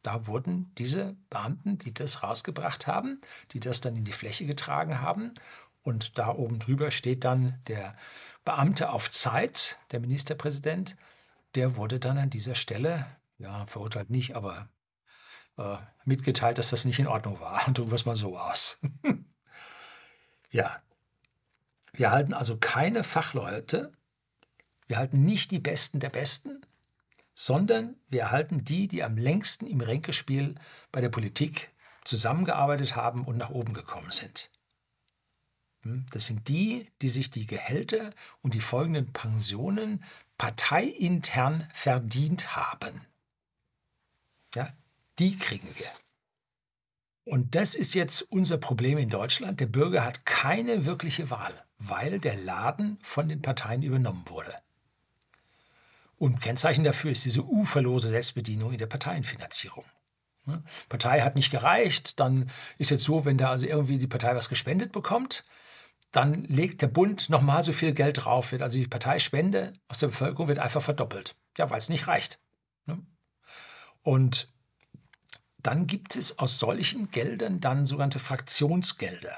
[0.05, 3.21] Da wurden diese Beamten, die das rausgebracht haben,
[3.53, 5.35] die das dann in die Fläche getragen haben,
[5.83, 7.95] und da oben drüber steht dann der
[8.45, 10.97] Beamte auf Zeit, der Ministerpräsident,
[11.55, 13.07] der wurde dann an dieser Stelle,
[13.39, 14.69] ja, verurteilt nicht, aber
[15.59, 17.67] äh, mitgeteilt, dass das nicht in Ordnung war.
[17.67, 18.81] Und drücken wir es mal so aus.
[20.51, 20.83] ja,
[21.93, 23.93] wir halten also keine Fachleute,
[24.87, 26.65] wir halten nicht die Besten der Besten,
[27.35, 30.55] sondern wir erhalten die, die am längsten im Ränkespiel
[30.93, 31.71] bei der Politik
[32.05, 34.51] zusammengearbeitet haben und nach oben gekommen sind.
[35.83, 38.11] Hm, das sind die, die sich die Gehälter
[38.43, 40.05] und die folgenden Pensionen
[40.39, 43.01] parteiintern verdient haben.
[44.55, 44.73] Ja,
[45.19, 45.91] die kriegen wir.
[47.25, 49.61] Und das ist jetzt unser Problem in Deutschland.
[49.61, 54.55] Der Bürger hat keine wirkliche Wahl, weil der Laden von den Parteien übernommen wurde.
[56.25, 59.85] Und Kennzeichen dafür ist diese uferlose Selbstbedienung in der Parteienfinanzierung.
[60.47, 60.65] Ne?
[60.89, 64.49] Partei hat nicht gereicht, dann ist jetzt so, wenn da also irgendwie die Partei was
[64.49, 65.45] gespendet bekommt,
[66.13, 70.07] dann legt der Bund nochmal so viel Geld drauf, wird also die Parteispende aus der
[70.07, 71.37] Bevölkerung wird einfach verdoppelt.
[71.59, 72.39] Ja, weil es nicht reicht.
[72.87, 73.05] Ne?
[74.01, 74.49] Und
[75.59, 79.37] dann gibt es aus solchen Geldern dann sogenannte Fraktionsgelder.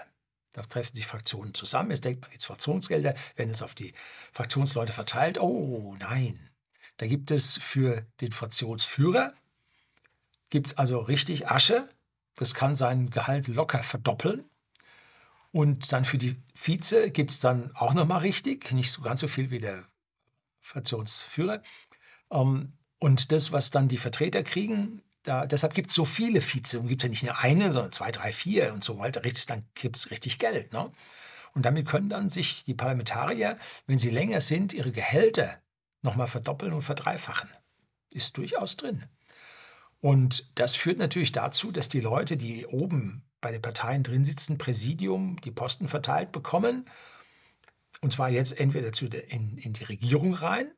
[0.53, 1.90] Da treffen sich Fraktionen zusammen.
[1.90, 3.92] Jetzt denkt man, es Fraktionsgelder, werden es auf die
[4.33, 5.40] Fraktionsleute verteilt.
[5.40, 6.38] Oh nein,
[6.98, 9.32] da gibt es für den Fraktionsführer,
[10.50, 11.88] gibt es also richtig Asche.
[12.37, 14.48] Das kann sein Gehalt locker verdoppeln.
[15.52, 19.28] Und dann für die Vize gibt es dann auch nochmal richtig, nicht so ganz so
[19.28, 19.85] viel wie der
[20.61, 21.62] Fraktionsführer.
[22.30, 26.78] Ähm, und das, was dann die Vertreter kriegen, da, deshalb gibt es so viele Vize.
[26.78, 29.20] Und gibt es ja nicht nur eine, sondern zwei, drei, vier und so weiter.
[29.20, 30.72] Dann gibt es richtig Geld.
[30.72, 30.90] Ne?
[31.54, 35.59] Und damit können dann sich die Parlamentarier, wenn sie länger sind, ihre Gehälter
[36.07, 37.51] nochmal verdoppeln und verdreifachen.
[38.11, 39.05] Ist durchaus drin.
[40.01, 44.59] Und das führt natürlich dazu, dass die Leute, die oben bei den Parteien drin sitzen,
[44.59, 46.87] Präsidium, die Posten verteilt bekommen.
[48.01, 50.71] Und zwar jetzt entweder zu in, in die Regierung rein.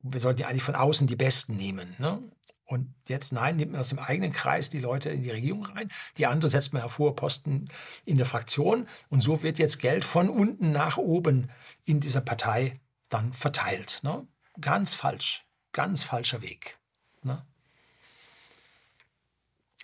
[0.00, 1.94] Wir sollten ja eigentlich von außen die Besten nehmen.
[1.98, 2.22] Ne?
[2.64, 5.88] Und jetzt, nein, nimmt man aus dem eigenen Kreis die Leute in die Regierung rein.
[6.18, 7.68] Die andere setzt man hohe Posten
[8.04, 8.86] in der Fraktion.
[9.08, 11.50] Und so wird jetzt Geld von unten nach oben
[11.84, 14.00] in dieser Partei dann verteilt.
[14.02, 14.26] Ne?
[14.60, 15.44] Ganz falsch.
[15.72, 16.78] Ganz falscher Weg.
[17.22, 17.44] Ne?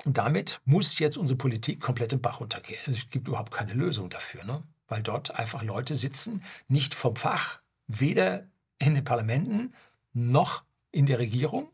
[0.04, 2.80] Und damit muss jetzt unsere Politik komplett im Bach runtergehen.
[2.86, 4.62] Es gibt überhaupt keine Lösung dafür, ne?
[4.88, 8.46] weil dort einfach Leute sitzen, nicht vom Fach, weder
[8.78, 9.72] in den Parlamenten
[10.12, 11.70] noch in der Regierung.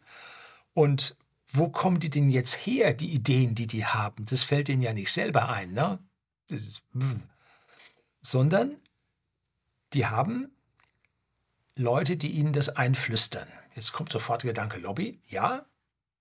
[0.74, 1.16] Und
[1.48, 4.24] wo kommen die denn jetzt her, die Ideen, die die haben?
[4.26, 5.98] Das fällt ihnen ja nicht selber ein, ne?
[6.48, 6.82] Ist,
[8.22, 8.76] sondern
[9.92, 10.52] die haben
[11.80, 13.48] Leute, die ihnen das einflüstern.
[13.74, 15.18] Jetzt kommt sofort der Gedanke Lobby.
[15.24, 15.64] Ja,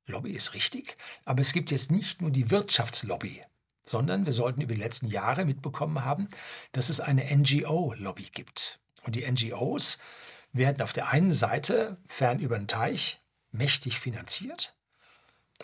[0.05, 0.95] Lobby ist richtig,
[1.25, 3.43] aber es gibt jetzt nicht nur die Wirtschaftslobby,
[3.83, 6.29] sondern wir sollten über die letzten Jahre mitbekommen haben,
[6.71, 8.79] dass es eine NGO-Lobby gibt.
[9.03, 9.97] Und die NGOs
[10.53, 13.19] werden auf der einen Seite fern über den Teich
[13.51, 14.77] mächtig finanziert.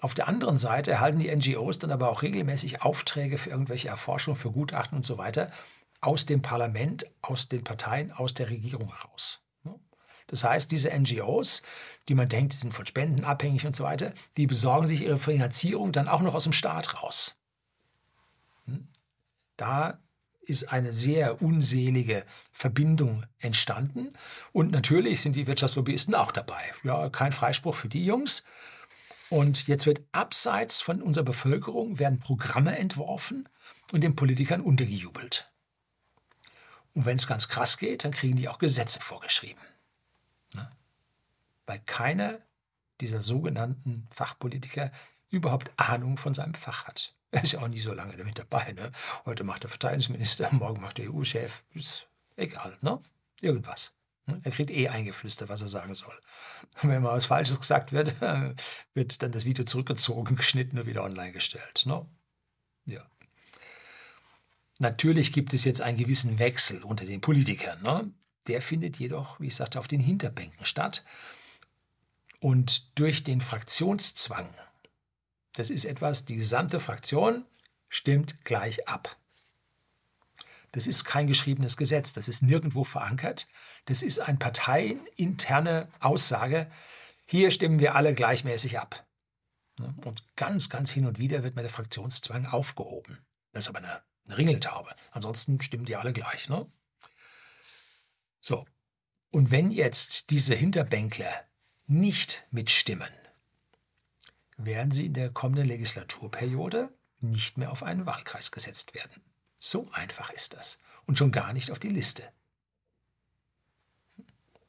[0.01, 4.35] Auf der anderen Seite erhalten die NGOs dann aber auch regelmäßig Aufträge für irgendwelche Erforschungen,
[4.35, 5.51] für Gutachten und so weiter
[6.01, 9.44] aus dem Parlament, aus den Parteien, aus der Regierung heraus.
[10.27, 11.61] Das heißt, diese NGOs,
[12.09, 15.17] die man denkt, die sind von Spenden abhängig und so weiter, die besorgen sich ihre
[15.17, 17.35] Finanzierung dann auch noch aus dem Staat raus.
[18.65, 18.87] Hm?
[19.57, 19.99] Da
[20.41, 24.13] ist eine sehr unselige Verbindung entstanden.
[24.51, 26.61] Und natürlich sind die Wirtschaftslobbyisten auch dabei.
[26.83, 28.43] Ja, kein Freispruch für die Jungs.
[29.29, 33.49] Und jetzt wird abseits von unserer Bevölkerung werden Programme entworfen
[33.91, 35.51] und den Politikern untergejubelt.
[36.93, 39.61] Und wenn es ganz krass geht, dann kriegen die auch Gesetze vorgeschrieben
[41.65, 42.39] weil keiner
[43.01, 44.91] dieser sogenannten Fachpolitiker
[45.29, 47.15] überhaupt Ahnung von seinem Fach hat.
[47.31, 48.71] Er ist ja auch nie so lange damit dabei.
[48.73, 48.91] Ne?
[49.25, 51.65] Heute macht er Verteidigungsminister, morgen macht er EU-Chef.
[51.73, 53.01] Ist egal, ne?
[53.41, 53.93] Irgendwas.
[54.25, 54.39] Ne?
[54.43, 56.17] Er kriegt eh eingeflüstert, was er sagen soll.
[56.81, 58.15] Wenn mal was Falsches gesagt wird,
[58.93, 61.83] wird dann das Video zurückgezogen, geschnitten und wieder online gestellt.
[61.85, 62.05] Ne?
[62.85, 63.05] Ja.
[64.79, 67.81] Natürlich gibt es jetzt einen gewissen Wechsel unter den Politikern.
[67.81, 68.13] Ne?
[68.47, 71.03] Der findet jedoch, wie ich sagte, auf den Hinterbänken statt.
[72.39, 74.49] Und durch den Fraktionszwang,
[75.55, 77.45] das ist etwas, die gesamte Fraktion
[77.89, 79.17] stimmt gleich ab.
[80.71, 83.47] Das ist kein geschriebenes Gesetz, das ist nirgendwo verankert.
[83.85, 86.69] Das ist eine parteiinterne Aussage.
[87.25, 89.05] Hier stimmen wir alle gleichmäßig ab.
[89.79, 93.25] Und ganz, ganz hin und wieder wird mir der Fraktionszwang aufgehoben.
[93.51, 94.93] Das ist aber eine, eine Ringeltaube.
[95.11, 96.49] Ansonsten stimmen die alle gleich.
[96.49, 96.69] Ne?
[98.41, 98.65] So.
[99.31, 101.45] Und wenn jetzt diese Hinterbänkler
[101.87, 103.09] nicht mitstimmen,
[104.57, 109.21] werden sie in der kommenden Legislaturperiode nicht mehr auf einen Wahlkreis gesetzt werden.
[109.59, 110.79] So einfach ist das.
[111.05, 112.23] Und schon gar nicht auf die Liste.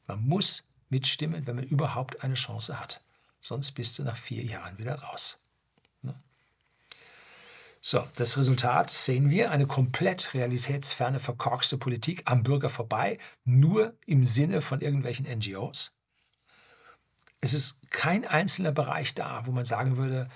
[0.05, 3.03] Man muss mitstimmen, wenn man überhaupt eine Chance hat.
[3.41, 5.39] Sonst bist du nach vier Jahren wieder raus.
[6.01, 6.19] Ne?
[7.81, 14.23] So, das Resultat sehen wir, eine komplett realitätsferne, verkorkste Politik am Bürger vorbei, nur im
[14.23, 15.91] Sinne von irgendwelchen NGOs.
[17.47, 20.27] Es ist kein einzelner Bereich da, wo man sagen würde,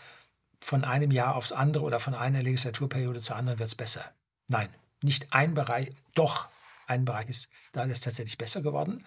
[0.61, 4.13] von einem Jahr aufs andere oder von einer Legislaturperiode zur anderen wird es besser.
[4.47, 6.47] Nein, nicht ein Bereich, doch
[6.87, 9.03] ein Bereich ist da ist tatsächlich besser geworden.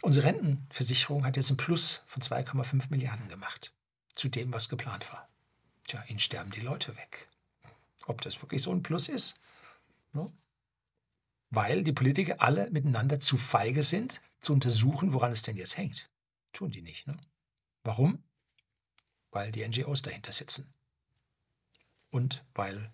[0.00, 3.74] Unsere Rentenversicherung hat jetzt ein Plus von 2,5 Milliarden gemacht
[4.14, 5.28] zu dem, was geplant war.
[5.86, 7.28] Tja, ihnen sterben die Leute weg.
[8.06, 9.36] Ob das wirklich so ein Plus ist?
[10.14, 10.32] Ne?
[11.50, 16.08] Weil die Politiker alle miteinander zu feige sind, zu untersuchen, woran es denn jetzt hängt.
[16.54, 17.06] Tun die nicht.
[17.06, 17.14] Ne?
[17.84, 18.22] Warum?
[19.30, 20.72] Weil die NGOs dahinter sitzen.
[22.10, 22.92] Und weil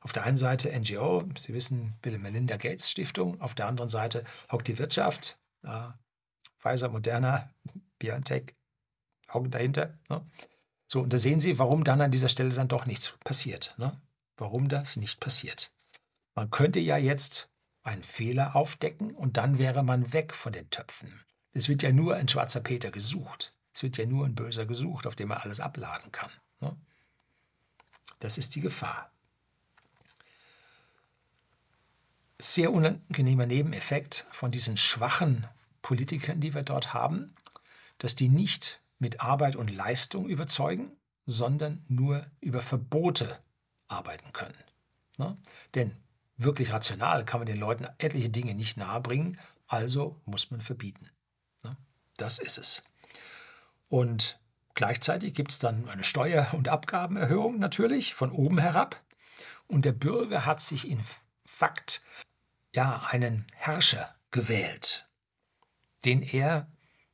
[0.00, 4.24] Auf der einen Seite NGO, Sie wissen, Bill Melinda Gates Stiftung, auf der anderen Seite
[4.50, 5.90] hockt die Wirtschaft, äh,
[6.58, 7.50] Pfizer, Moderna,
[7.98, 8.56] BioNTech,
[9.32, 9.98] hocken dahinter.
[10.08, 10.26] Ne?
[10.88, 13.74] So, und da sehen Sie, warum dann an dieser Stelle dann doch nichts passiert.
[13.78, 14.00] Ne?
[14.36, 15.72] Warum das nicht passiert.
[16.34, 17.50] Man könnte ja jetzt
[17.82, 21.24] einen Fehler aufdecken und dann wäre man weg von den Töpfen.
[21.52, 23.52] Es wird ja nur ein schwarzer Peter gesucht.
[23.72, 26.30] Es wird ja nur ein Böser gesucht, auf dem man alles abladen kann.
[26.60, 26.76] Ne?
[28.18, 29.10] Das ist die Gefahr.
[32.38, 35.46] Sehr unangenehmer Nebeneffekt von diesen schwachen
[35.80, 37.34] Politikern, die wir dort haben,
[37.98, 40.92] dass die nicht mit Arbeit und Leistung überzeugen,
[41.26, 43.38] sondern nur über Verbote
[43.88, 44.58] arbeiten können.
[45.18, 45.36] Ne?
[45.74, 45.96] Denn
[46.36, 51.10] wirklich rational kann man den Leuten etliche Dinge nicht nahebringen, also muss man verbieten.
[51.64, 51.76] Ne?
[52.16, 52.84] Das ist es.
[53.92, 54.40] Und
[54.72, 59.02] gleichzeitig gibt es dann eine Steuer- und Abgabenerhöhung natürlich von oben herab.
[59.66, 60.98] Und der Bürger hat sich in
[61.44, 62.00] Fakt
[62.74, 65.10] ja einen Herrscher gewählt,
[66.06, 66.68] den er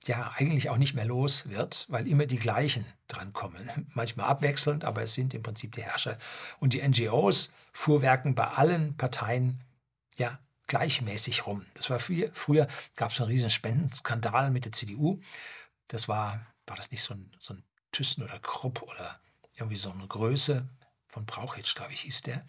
[0.07, 3.88] ja eigentlich auch nicht mehr los wird, weil immer die gleichen drankommen.
[3.95, 6.17] Manchmal abwechselnd, aber es sind im Prinzip die Herrscher.
[6.61, 9.64] Und die NGOs fuhrwerken bei allen Parteien
[10.17, 10.38] ja
[10.69, 11.67] gleichmäßig rum.
[11.75, 15.19] Das war früher, früher gab es einen riesen Spendenskandal mit der CDU.
[15.88, 19.20] Das war, war das nicht so ein, so ein Thyssen oder Krupp oder
[19.54, 20.68] irgendwie so eine Größe
[21.09, 22.46] von Brauchitsch, glaube ich, hieß der.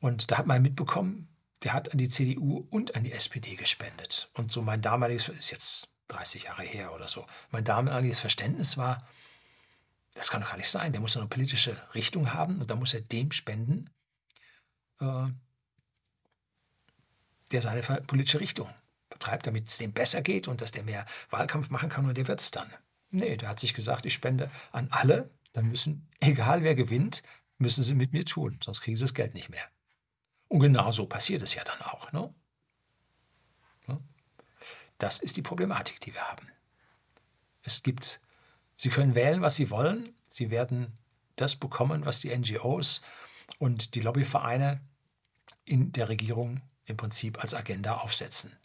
[0.00, 1.28] Und da hat man mitbekommen,
[1.62, 4.30] der hat an die CDU und an die SPD gespendet.
[4.34, 9.06] Und so mein damaliges, ist jetzt 30 Jahre her oder so, mein damaliges Verständnis war,
[10.14, 12.94] das kann doch gar nicht sein, der muss eine politische Richtung haben und da muss
[12.94, 13.90] er dem spenden,
[15.00, 15.26] äh,
[17.52, 18.72] der seine politische Richtung
[19.10, 22.28] betreibt, damit es dem besser geht und dass der mehr Wahlkampf machen kann und der
[22.28, 22.72] wird es dann.
[23.10, 27.22] Nee, der hat sich gesagt, ich spende an alle, dann müssen, egal wer gewinnt,
[27.58, 29.64] müssen sie mit mir tun, sonst kriegen sie das Geld nicht mehr.
[30.48, 32.12] Und genau so passiert es ja dann auch.
[32.12, 32.32] Ne?
[34.98, 36.48] Das ist die Problematik, die wir haben.
[37.62, 38.20] Es gibt,
[38.76, 40.14] Sie können wählen, was Sie wollen.
[40.28, 40.96] Sie werden
[41.36, 43.02] das bekommen, was die NGOs
[43.58, 44.80] und die Lobbyvereine
[45.64, 48.56] in der Regierung im Prinzip als Agenda aufsetzen.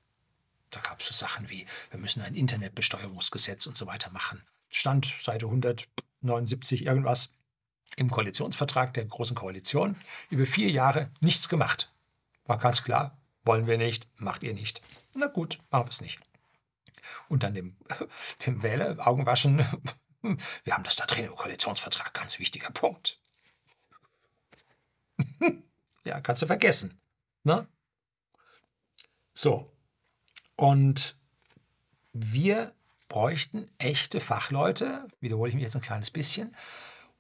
[0.72, 4.42] Da gab es so Sachen wie, wir müssen ein Internetbesteuerungsgesetz und so weiter machen.
[4.70, 7.38] Stand Seite 179 irgendwas
[7.98, 9.98] im Koalitionsvertrag der Großen Koalition.
[10.30, 11.94] Über vier Jahre nichts gemacht.
[12.46, 14.82] War ganz klar, wollen wir nicht, macht ihr nicht.
[15.16, 16.20] Na gut, machen wir es nicht.
[17.28, 17.76] Und dann dem,
[18.46, 19.60] dem Wähler Augenwaschen,
[20.64, 23.20] wir haben das da drin im Koalitionsvertrag, ganz wichtiger Punkt.
[26.06, 27.00] ja, kannst du vergessen.
[27.44, 27.68] Ne?
[29.34, 29.71] So.
[30.62, 31.16] Und
[32.14, 32.72] wir
[33.10, 36.56] bräuchten echte Fachleute, wiederhole ich mich jetzt ein kleines bisschen,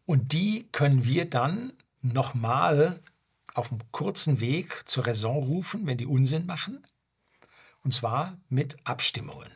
[0.05, 1.73] und die können wir dann
[2.03, 3.01] nochmal
[3.55, 6.85] auf einem kurzen Weg zur Raison rufen, wenn die Unsinn machen.
[7.83, 9.49] Und zwar mit Abstimmungen.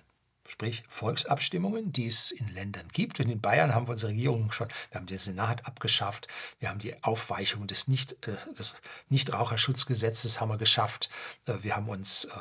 [0.47, 3.19] Sprich Volksabstimmungen, die es in Ländern gibt.
[3.19, 6.79] Und in Bayern haben wir unsere Regierung schon, wir haben den Senat abgeschafft, wir haben
[6.79, 11.09] die Aufweichung des, Nicht, äh, des Nichtraucherschutzgesetzes haben wir geschafft,
[11.45, 12.31] äh, wir haben uns äh,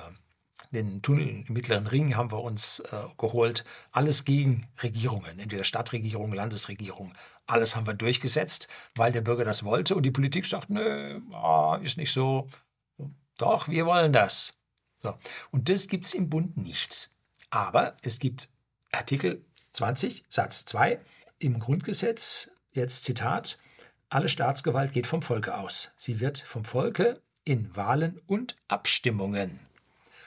[0.72, 3.64] den Tunnel im Mittleren Ring haben wir uns äh, geholt.
[3.92, 7.12] Alles gegen Regierungen, entweder Stadtregierung, Landesregierung.
[7.46, 11.76] Alles haben wir durchgesetzt, weil der Bürger das wollte und die Politik sagt, nö, oh,
[11.82, 12.48] ist nicht so.
[13.38, 14.54] Doch, wir wollen das.
[14.98, 15.14] So.
[15.50, 17.14] Und das gibt es im Bund nichts.
[17.50, 18.48] Aber es gibt
[18.92, 21.00] Artikel 20 Satz 2
[21.38, 23.58] im Grundgesetz, jetzt Zitat,
[24.08, 25.90] alle Staatsgewalt geht vom Volke aus.
[25.96, 29.60] Sie wird vom Volke in Wahlen und Abstimmungen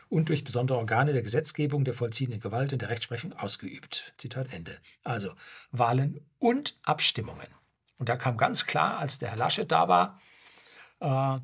[0.10, 4.13] und durch besondere Organe der Gesetzgebung, der vollziehenden Gewalt und der Rechtsprechung ausgeübt.
[4.17, 4.78] Zitat Ende.
[5.04, 5.34] Also
[5.72, 7.48] Wahlen und Abstimmungen.
[7.98, 10.22] Und da kam ganz klar, als der Herr Laschet da war
[11.00, 11.39] äh,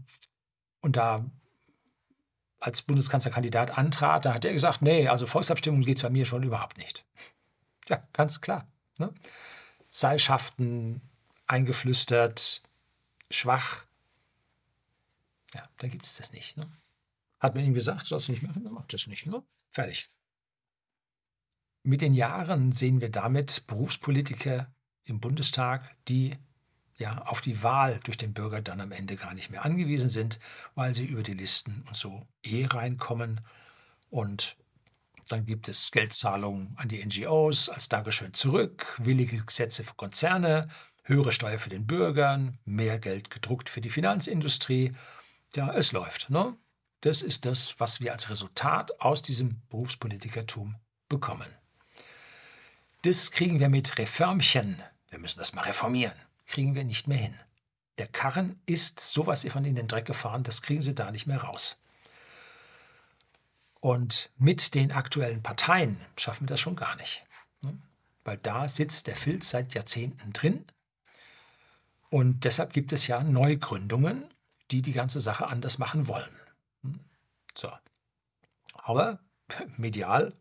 [0.82, 1.26] und da
[2.60, 6.44] als Bundeskanzlerkandidat antrat, da hat er gesagt, nee, also Volksabstimmung geht es bei mir schon
[6.44, 7.06] überhaupt nicht.
[7.90, 8.68] Ja, ganz klar.
[9.00, 9.14] Ne?
[9.90, 11.02] Seilschaften
[11.46, 12.62] eingeflüstert,
[13.30, 13.86] schwach.
[15.54, 16.56] Ja, da gibt es das nicht.
[16.56, 16.72] Ne?
[17.44, 19.26] Hat man ihm gesagt, sollst du nicht machen, dann macht das nicht.
[19.28, 19.44] Ne?
[19.70, 20.08] Fertig.
[21.84, 24.74] Mit den Jahren sehen wir damit Berufspolitiker
[25.04, 26.38] im Bundestag, die
[26.96, 30.40] ja auf die Wahl durch den Bürger dann am Ende gar nicht mehr angewiesen sind,
[30.74, 33.42] weil sie über die Listen und so eh reinkommen.
[34.10, 34.56] Und
[35.28, 40.70] dann gibt es Geldzahlungen an die NGOs als Dankeschön zurück, willige Gesetze für Konzerne,
[41.04, 44.94] höhere Steuer für den Bürgern, mehr Geld gedruckt für die Finanzindustrie.
[45.56, 46.30] Ja, es läuft.
[46.30, 46.56] Ne?
[47.04, 50.78] Das ist das, was wir als Resultat aus diesem Berufspolitikertum
[51.10, 51.54] bekommen.
[53.02, 57.38] Das kriegen wir mit Reformchen, wir müssen das mal reformieren, kriegen wir nicht mehr hin.
[57.98, 61.42] Der Karren ist sowas von in den Dreck gefahren, das kriegen sie da nicht mehr
[61.42, 61.76] raus.
[63.82, 67.26] Und mit den aktuellen Parteien schaffen wir das schon gar nicht.
[68.24, 70.66] Weil da sitzt der Filz seit Jahrzehnten drin.
[72.10, 74.34] Und deshalb gibt es ja Neugründungen,
[74.72, 76.34] die die ganze Sache anders machen wollen.
[77.58, 77.72] So.
[78.74, 79.20] Aber
[79.78, 80.34] medial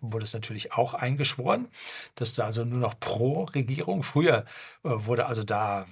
[0.00, 1.68] wurde es natürlich auch eingeschworen,
[2.16, 4.44] dass da also nur noch pro Regierung, früher
[4.82, 5.86] äh, wurde also da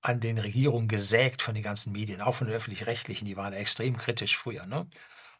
[0.00, 3.96] an den Regierungen gesägt von den ganzen Medien, auch von den öffentlich-rechtlichen, die waren extrem
[3.96, 4.66] kritisch früher.
[4.66, 4.88] Ne?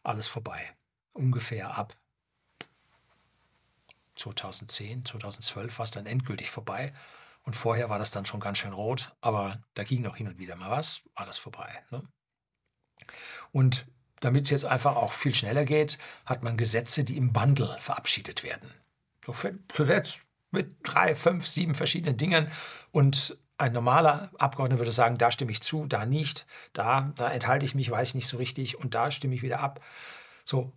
[0.03, 0.73] Alles vorbei.
[1.11, 1.95] Ungefähr ab
[4.15, 6.93] 2010, 2012 war es dann endgültig vorbei.
[7.43, 10.39] Und vorher war das dann schon ganz schön rot, aber da ging noch hin und
[10.39, 11.83] wieder mal was, alles vorbei.
[11.91, 12.07] Ne?
[13.51, 13.85] Und
[14.23, 18.43] damit es jetzt einfach auch viel schneller geht, hat man Gesetze, die im Bundle verabschiedet
[18.43, 18.71] werden.
[19.25, 22.49] So jetzt mit drei, fünf, sieben verschiedenen Dingen.
[22.91, 27.65] Und ein normaler Abgeordneter würde sagen, da stimme ich zu, da nicht, da, da enthalte
[27.65, 29.83] ich mich, weiß nicht so richtig und da stimme ich wieder ab.
[30.45, 30.71] So.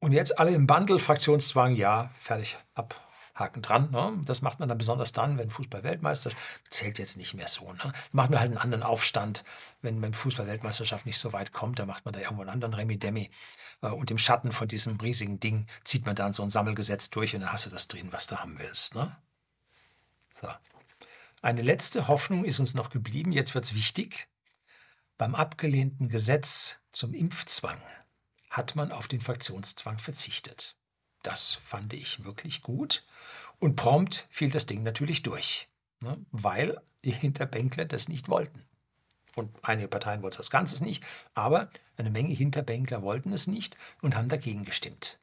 [0.00, 2.94] Und jetzt alle im Bundle, Fraktionszwang, ja, fertig, ab,
[3.34, 3.90] Haken dran.
[3.90, 4.20] Ne?
[4.24, 6.30] Das macht man dann besonders dann, wenn Fußball-Weltmeister
[6.68, 7.72] zählt jetzt nicht mehr so.
[7.72, 7.92] Ne?
[8.12, 9.44] Macht man halt einen anderen Aufstand,
[9.80, 13.30] wenn beim Fußball-Weltmeisterschaft nicht so weit kommt, dann macht man da irgendwo einen anderen Remi-Demi.
[13.80, 17.34] Äh, und im Schatten von diesem riesigen Ding zieht man dann so ein Sammelgesetz durch
[17.34, 18.94] und dann hast du das drin, was du haben willst.
[18.94, 19.16] Ne?
[20.30, 20.48] So.
[21.40, 23.32] Eine letzte Hoffnung ist uns noch geblieben.
[23.32, 24.28] Jetzt wird es wichtig.
[25.18, 27.80] Beim abgelehnten Gesetz zum Impfzwang
[28.50, 30.76] hat man auf den Fraktionszwang verzichtet.
[31.22, 33.04] Das fand ich wirklich gut.
[33.58, 35.68] Und prompt fiel das Ding natürlich durch,
[36.00, 38.64] ne, weil die Hinterbänkler das nicht wollten.
[39.34, 41.04] Und einige Parteien wollten das Ganze nicht,
[41.34, 45.18] aber eine Menge Hinterbänkler wollten es nicht und haben dagegen gestimmt.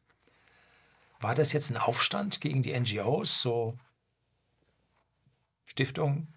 [1.19, 3.77] War das jetzt ein Aufstand gegen die NGOs, so
[5.65, 6.33] Stiftungen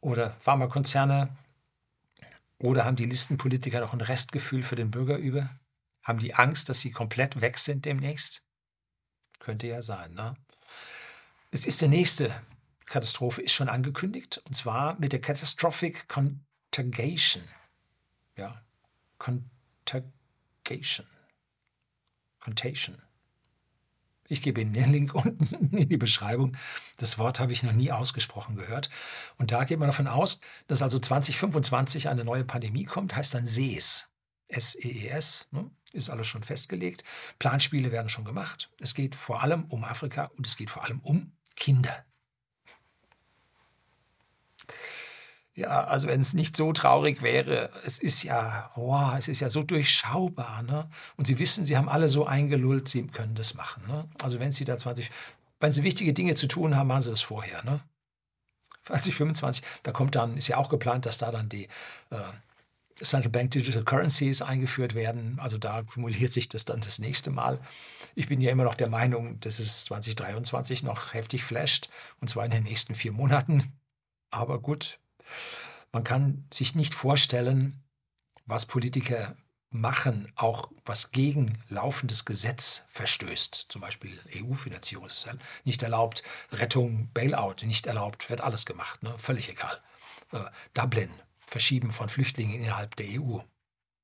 [0.00, 1.36] oder Pharmakonzerne?
[2.58, 5.48] Oder haben die Listenpolitiker noch ein Restgefühl für den Bürger über?
[6.02, 8.44] Haben die Angst, dass sie komplett weg sind demnächst?
[9.40, 10.14] Könnte ja sein.
[10.14, 10.36] Ne?
[11.50, 12.32] Es ist der nächste
[12.86, 17.42] Katastrophe, ist schon angekündigt, und zwar mit der Catastrophic Contagion.
[18.36, 18.62] Ja,
[19.18, 21.06] Contagion.
[22.40, 23.02] Contagion.
[24.28, 26.56] Ich gebe Ihnen den Link unten in die Beschreibung.
[26.98, 28.90] Das Wort habe ich noch nie ausgesprochen gehört.
[29.36, 30.38] Und da geht man davon aus,
[30.68, 34.09] dass also 2025 eine neue Pandemie kommt, heißt dann SES.
[34.50, 35.48] S-E-E-S.
[35.52, 35.70] E ne?
[35.92, 37.04] ist alles schon festgelegt.
[37.38, 38.70] Planspiele werden schon gemacht.
[38.78, 42.04] Es geht vor allem um Afrika und es geht vor allem um Kinder.
[45.54, 49.50] Ja, also wenn es nicht so traurig wäre, es ist ja, wow, es ist ja
[49.50, 50.88] so durchschaubar, ne?
[51.16, 54.08] Und Sie wissen, Sie haben alle so eingelullt, Sie können das machen, ne?
[54.22, 55.10] Also wenn Sie da 20,
[55.58, 57.80] wenn Sie wichtige Dinge zu tun haben, machen Sie das vorher, ne?
[58.84, 61.64] 2025, da kommt dann, ist ja auch geplant, dass da dann die
[62.10, 62.16] äh,
[63.02, 65.38] Central Bank Digital Currencies eingeführt werden.
[65.40, 67.60] Also da kumuliert sich das dann das nächste Mal.
[68.14, 71.88] Ich bin ja immer noch der Meinung, dass es 2023 noch heftig flasht
[72.20, 73.72] und zwar in den nächsten vier Monaten.
[74.30, 74.98] Aber gut,
[75.92, 77.82] man kann sich nicht vorstellen,
[78.46, 79.36] was Politiker
[79.70, 83.66] machen, auch was gegen laufendes Gesetz verstößt.
[83.68, 85.28] Zum Beispiel EU-Finanzierung ist
[85.64, 89.14] nicht erlaubt, Rettung, Bailout nicht erlaubt, wird alles gemacht, ne?
[89.18, 89.80] völlig egal.
[90.32, 90.40] Äh,
[90.74, 91.10] Dublin
[91.50, 93.40] Verschieben von Flüchtlingen innerhalb der EU.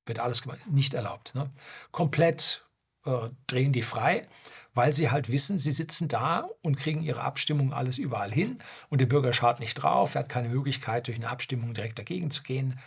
[0.04, 1.32] Wird alles nicht erlaubt.
[1.36, 1.48] Ne?
[1.92, 2.66] Komplett
[3.04, 4.26] äh, drehen die frei,
[4.74, 9.00] weil sie halt wissen, sie sitzen da und kriegen ihre Abstimmung alles überall hin und
[9.00, 12.42] der Bürger schaut nicht drauf, er hat keine Möglichkeit, durch eine Abstimmung direkt dagegen zu
[12.42, 12.80] gehen.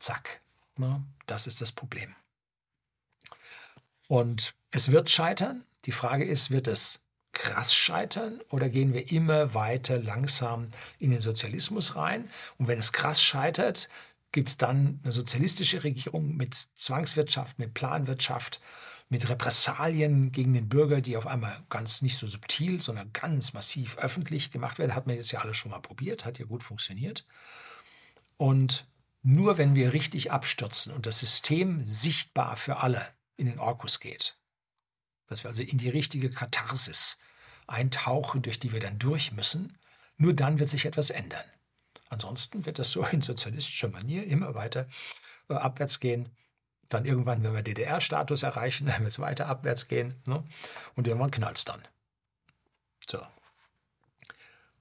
[0.00, 0.40] Zack.
[0.76, 1.04] Ne?
[1.26, 2.12] Das ist das Problem.
[4.08, 5.64] Und es wird scheitern.
[5.84, 7.01] Die Frage ist, wird es
[7.32, 10.68] krass scheitern oder gehen wir immer weiter langsam
[10.98, 12.30] in den Sozialismus rein?
[12.58, 13.88] Und wenn es krass scheitert,
[14.32, 18.60] gibt es dann eine sozialistische Regierung mit Zwangswirtschaft, mit Planwirtschaft,
[19.08, 23.98] mit Repressalien gegen den Bürger, die auf einmal ganz nicht so subtil, sondern ganz massiv
[23.98, 24.94] öffentlich gemacht werden.
[24.94, 27.26] Hat man jetzt ja alles schon mal probiert, hat ja gut funktioniert.
[28.38, 28.86] Und
[29.22, 33.06] nur wenn wir richtig abstürzen und das System sichtbar für alle
[33.36, 34.36] in den Orkus geht,
[35.26, 37.18] dass wir also in die richtige Katharsis
[37.66, 39.78] eintauchen, durch die wir dann durch müssen,
[40.16, 41.44] nur dann wird sich etwas ändern.
[42.08, 44.86] Ansonsten wird das so in sozialistischer Manier immer weiter
[45.48, 46.28] äh, abwärts gehen.
[46.88, 50.20] Dann irgendwann, wenn wir DDR-Status erreichen, dann wird es weiter abwärts gehen.
[50.26, 50.44] Ne?
[50.94, 51.82] Und irgendwann knallt es dann.
[53.08, 53.20] So.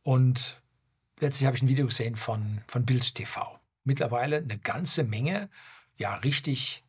[0.04, 0.62] Und
[1.20, 3.60] letztlich habe ich ein Video gesehen von, von Bild TV.
[3.84, 5.50] Mittlerweile eine ganze Menge,
[5.96, 6.84] ja, richtig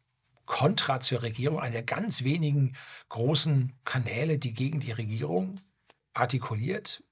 [0.53, 2.77] Kontra zur Regierung, einer der ganz wenigen
[3.09, 5.59] großen Kanäle, die gegen die Regierung
[6.13, 7.03] artikuliert.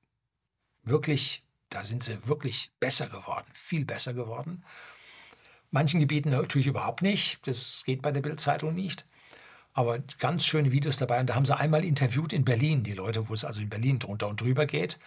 [0.83, 4.63] Wirklich, da sind sie wirklich besser geworden, viel besser geworden.
[5.71, 7.47] manchen Gebieten natürlich überhaupt nicht.
[7.49, 9.07] Das geht bei der Bildzeitung nicht.
[9.73, 11.19] Aber ganz schöne Videos dabei.
[11.19, 13.99] Und da haben sie einmal interviewt in Berlin, die Leute, wo es also in Berlin
[14.01, 14.99] drunter und drüber geht.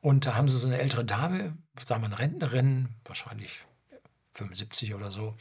[0.00, 3.62] Und da haben sie so eine ältere Dame, sagen wir eine Rentnerin, wahrscheinlich
[4.34, 5.36] 75 oder so,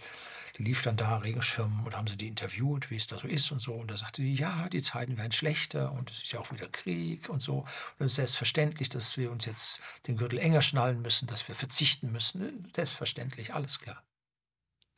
[0.57, 3.51] die lief dann da, Regenschirm, und haben sie die interviewt, wie es da so ist
[3.51, 3.73] und so.
[3.73, 6.67] Und da sagte die, ja, die Zeiten werden schlechter und es ist ja auch wieder
[6.67, 7.65] Krieg und so.
[7.97, 11.55] Und es ist selbstverständlich, dass wir uns jetzt den Gürtel enger schnallen müssen, dass wir
[11.55, 12.69] verzichten müssen.
[12.75, 14.03] Selbstverständlich, alles klar.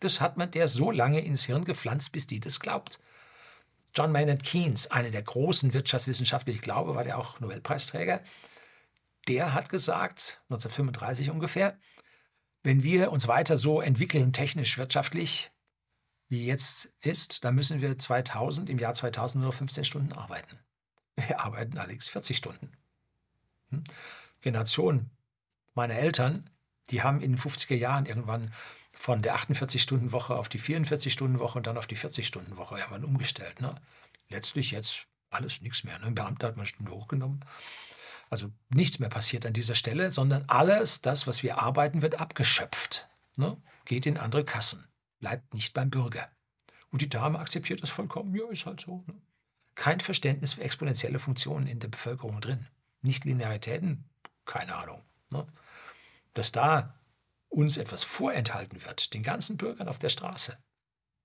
[0.01, 2.99] Das hat man der so lange ins Hirn gepflanzt, bis die das glaubt.
[3.95, 8.21] John Maynard Keynes, einer der großen Wirtschaftswissenschaftler, ich glaube, war der auch Nobelpreisträger,
[9.29, 11.77] der hat gesagt, 1935 ungefähr,
[12.65, 15.51] wenn wir uns weiter so entwickeln, technisch, wirtschaftlich,
[16.29, 20.57] wie jetzt ist, dann müssen wir 2000, im Jahr 2000 nur 15 Stunden arbeiten.
[21.27, 22.71] Wir arbeiten allerdings 40 Stunden.
[23.69, 23.83] Hm?
[24.41, 25.11] Generation
[25.75, 26.49] meiner Eltern,
[26.89, 28.51] die haben in den 50er Jahren irgendwann
[28.91, 33.61] von der 48-Stunden-Woche auf die 44-Stunden-Woche und dann auf die 40-Stunden-Woche irgendwann umgestellt.
[33.61, 33.75] Ne?
[34.29, 35.99] Letztlich jetzt alles nichts mehr.
[35.99, 36.07] Ne?
[36.07, 37.45] Ein Beamter hat mal eine Stunde hochgenommen.
[38.29, 43.07] Also nichts mehr passiert an dieser Stelle, sondern alles, das, was wir arbeiten, wird abgeschöpft.
[43.37, 43.57] Ne?
[43.85, 44.87] Geht in andere Kassen,
[45.19, 46.29] bleibt nicht beim Bürger.
[46.89, 49.03] Und die Dame akzeptiert das vollkommen, ja, ist halt so.
[49.07, 49.15] Ne?
[49.75, 52.67] Kein Verständnis für exponentielle Funktionen in der Bevölkerung drin.
[53.01, 54.05] Nicht Linearitäten,
[54.45, 55.03] keine Ahnung.
[55.29, 55.45] Ne?
[56.33, 56.97] Dass da
[57.49, 60.57] uns etwas vorenthalten wird, den ganzen Bürgern auf der Straße.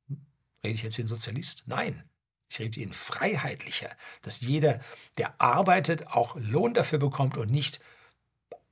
[0.09, 0.27] Hm?
[0.63, 1.65] Rede ich jetzt wie ein Sozialist?
[1.67, 2.10] Nein,
[2.51, 3.91] ich rede Ihnen freiheitlicher,
[4.23, 4.81] dass jeder,
[5.19, 7.81] der arbeitet, auch Lohn dafür bekommt und nicht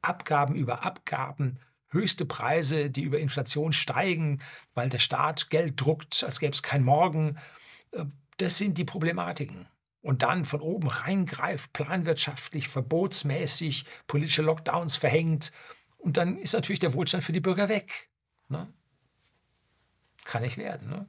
[0.02, 1.60] Abgaben über Abgaben,
[1.90, 4.42] höchste Preise, die über Inflation steigen,
[4.74, 7.38] weil der Staat Geld druckt, als gäbe es kein Morgen.
[7.92, 8.04] Äh,
[8.38, 9.68] das sind die Problematiken.
[10.00, 15.52] Und dann von oben reingreift, planwirtschaftlich, verbotsmäßig, politische Lockdowns verhängt.
[15.98, 18.08] Und dann ist natürlich der Wohlstand für die Bürger weg.
[18.48, 18.72] Ne?
[20.24, 20.88] Kann nicht werden.
[20.88, 21.08] Ne?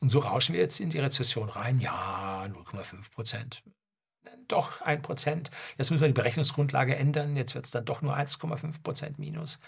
[0.00, 1.80] Und so rauschen wir jetzt in die Rezession rein.
[1.80, 3.62] Ja, 0,5 Prozent.
[4.46, 5.50] Doch ein Prozent.
[5.76, 7.36] Jetzt müssen wir die Berechnungsgrundlage ändern.
[7.36, 9.58] Jetzt wird es dann doch nur 1,5 Prozent minus.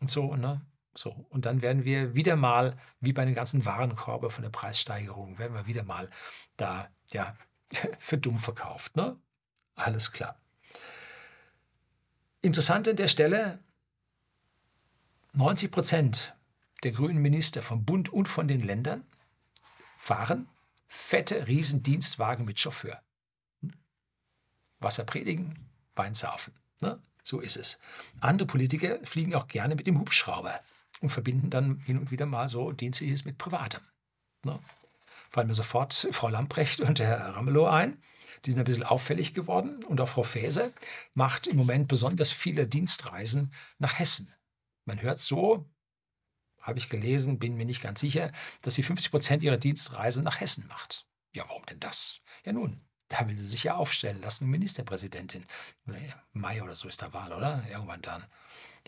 [0.00, 0.62] Und so, ne?
[0.94, 1.26] So.
[1.28, 5.54] Und dann werden wir wieder mal, wie bei den ganzen Warenkorbe von der Preissteigerung, werden
[5.54, 6.10] wir wieder mal
[6.56, 7.36] da, ja,
[7.98, 8.96] für dumm verkauft.
[8.96, 9.16] Ne?
[9.74, 10.38] Alles klar.
[12.40, 13.58] Interessant an der Stelle,
[15.32, 16.34] 90 Prozent
[16.82, 19.04] der grünen Minister vom Bund und von den Ländern
[20.06, 20.48] fahren
[20.86, 23.02] fette Riesendienstwagen mit Chauffeur.
[23.60, 23.72] Hm?
[24.78, 26.54] Wasser predigen, Wein saufen.
[26.80, 27.02] Ne?
[27.24, 27.80] So ist es.
[28.20, 30.60] Andere Politiker fliegen auch gerne mit dem Hubschrauber
[31.00, 33.80] und verbinden dann hin und wieder mal so Dienstliches mit Privatem.
[34.44, 34.60] Ne?
[35.30, 38.00] Fallen mir sofort Frau Lamprecht und Herr Ramelow ein.
[38.44, 39.82] Die sind ein bisschen auffällig geworden.
[39.84, 40.70] Und auch Frau Faeser
[41.14, 44.32] macht im Moment besonders viele Dienstreisen nach Hessen.
[44.84, 45.68] Man hört so,
[46.66, 50.40] habe ich gelesen, bin mir nicht ganz sicher, dass sie 50 Prozent ihrer Dienstreise nach
[50.40, 51.06] Hessen macht.
[51.34, 52.20] Ja, warum denn das?
[52.44, 55.44] Ja nun, da will sie sich ja aufstellen lassen, Ministerpräsidentin.
[56.32, 57.64] Mai oder so ist der Wahl, oder?
[57.70, 58.26] Irgendwann dann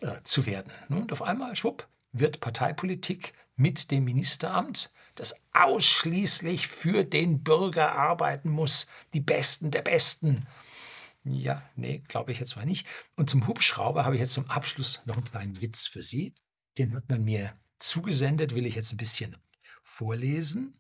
[0.01, 0.73] äh, zu werden.
[0.89, 8.51] Und auf einmal, schwupp, wird Parteipolitik mit dem Ministeramt, das ausschließlich für den Bürger arbeiten
[8.51, 10.47] muss, die Besten der Besten.
[11.25, 12.87] Ja, nee, glaube ich jetzt mal nicht.
[13.17, 16.35] Und zum Hubschrauber habe ich jetzt zum Abschluss noch einen kleinen Witz für Sie.
[16.79, 19.37] Den hat man mir zugesendet, will ich jetzt ein bisschen
[19.83, 20.79] vorlesen.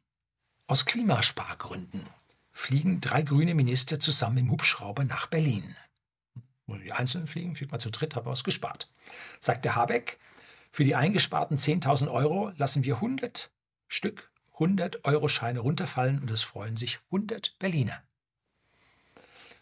[0.66, 2.06] Aus Klimaspargründen
[2.52, 5.76] fliegen drei grüne Minister zusammen im Hubschrauber nach Berlin.
[6.66, 8.90] Wollen die Einzelnen fliegen, fliegt man zu dritt, haben wir was gespart.
[9.40, 10.18] Sagt der Habeck,
[10.70, 13.50] für die eingesparten 10.000 Euro lassen wir 100
[13.86, 18.02] Stück 100-Euro-Scheine runterfallen und es freuen sich 100 Berliner.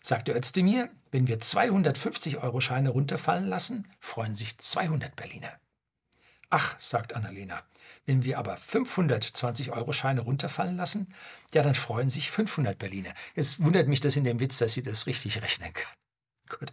[0.01, 5.61] Sagt der Özdemir, wenn wir 250-Euro-Scheine runterfallen lassen, freuen sich 200 Berliner.
[6.49, 7.65] Ach, sagt Annalena,
[8.05, 11.13] wenn wir aber 520-Euro-Scheine runterfallen lassen,
[11.53, 13.13] ja, dann freuen sich 500 Berliner.
[13.35, 15.93] Jetzt wundert mich das in dem Witz, dass sie das richtig rechnen kann.
[16.49, 16.71] Gut.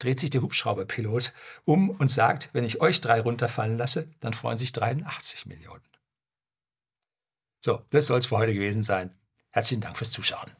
[0.00, 1.32] Dreht sich der Hubschrauberpilot
[1.64, 5.84] um und sagt, wenn ich euch drei runterfallen lasse, dann freuen sich 83 Millionen.
[7.64, 9.14] So, das soll es für heute gewesen sein.
[9.50, 10.50] Herzlichen Dank fürs Zuschauen.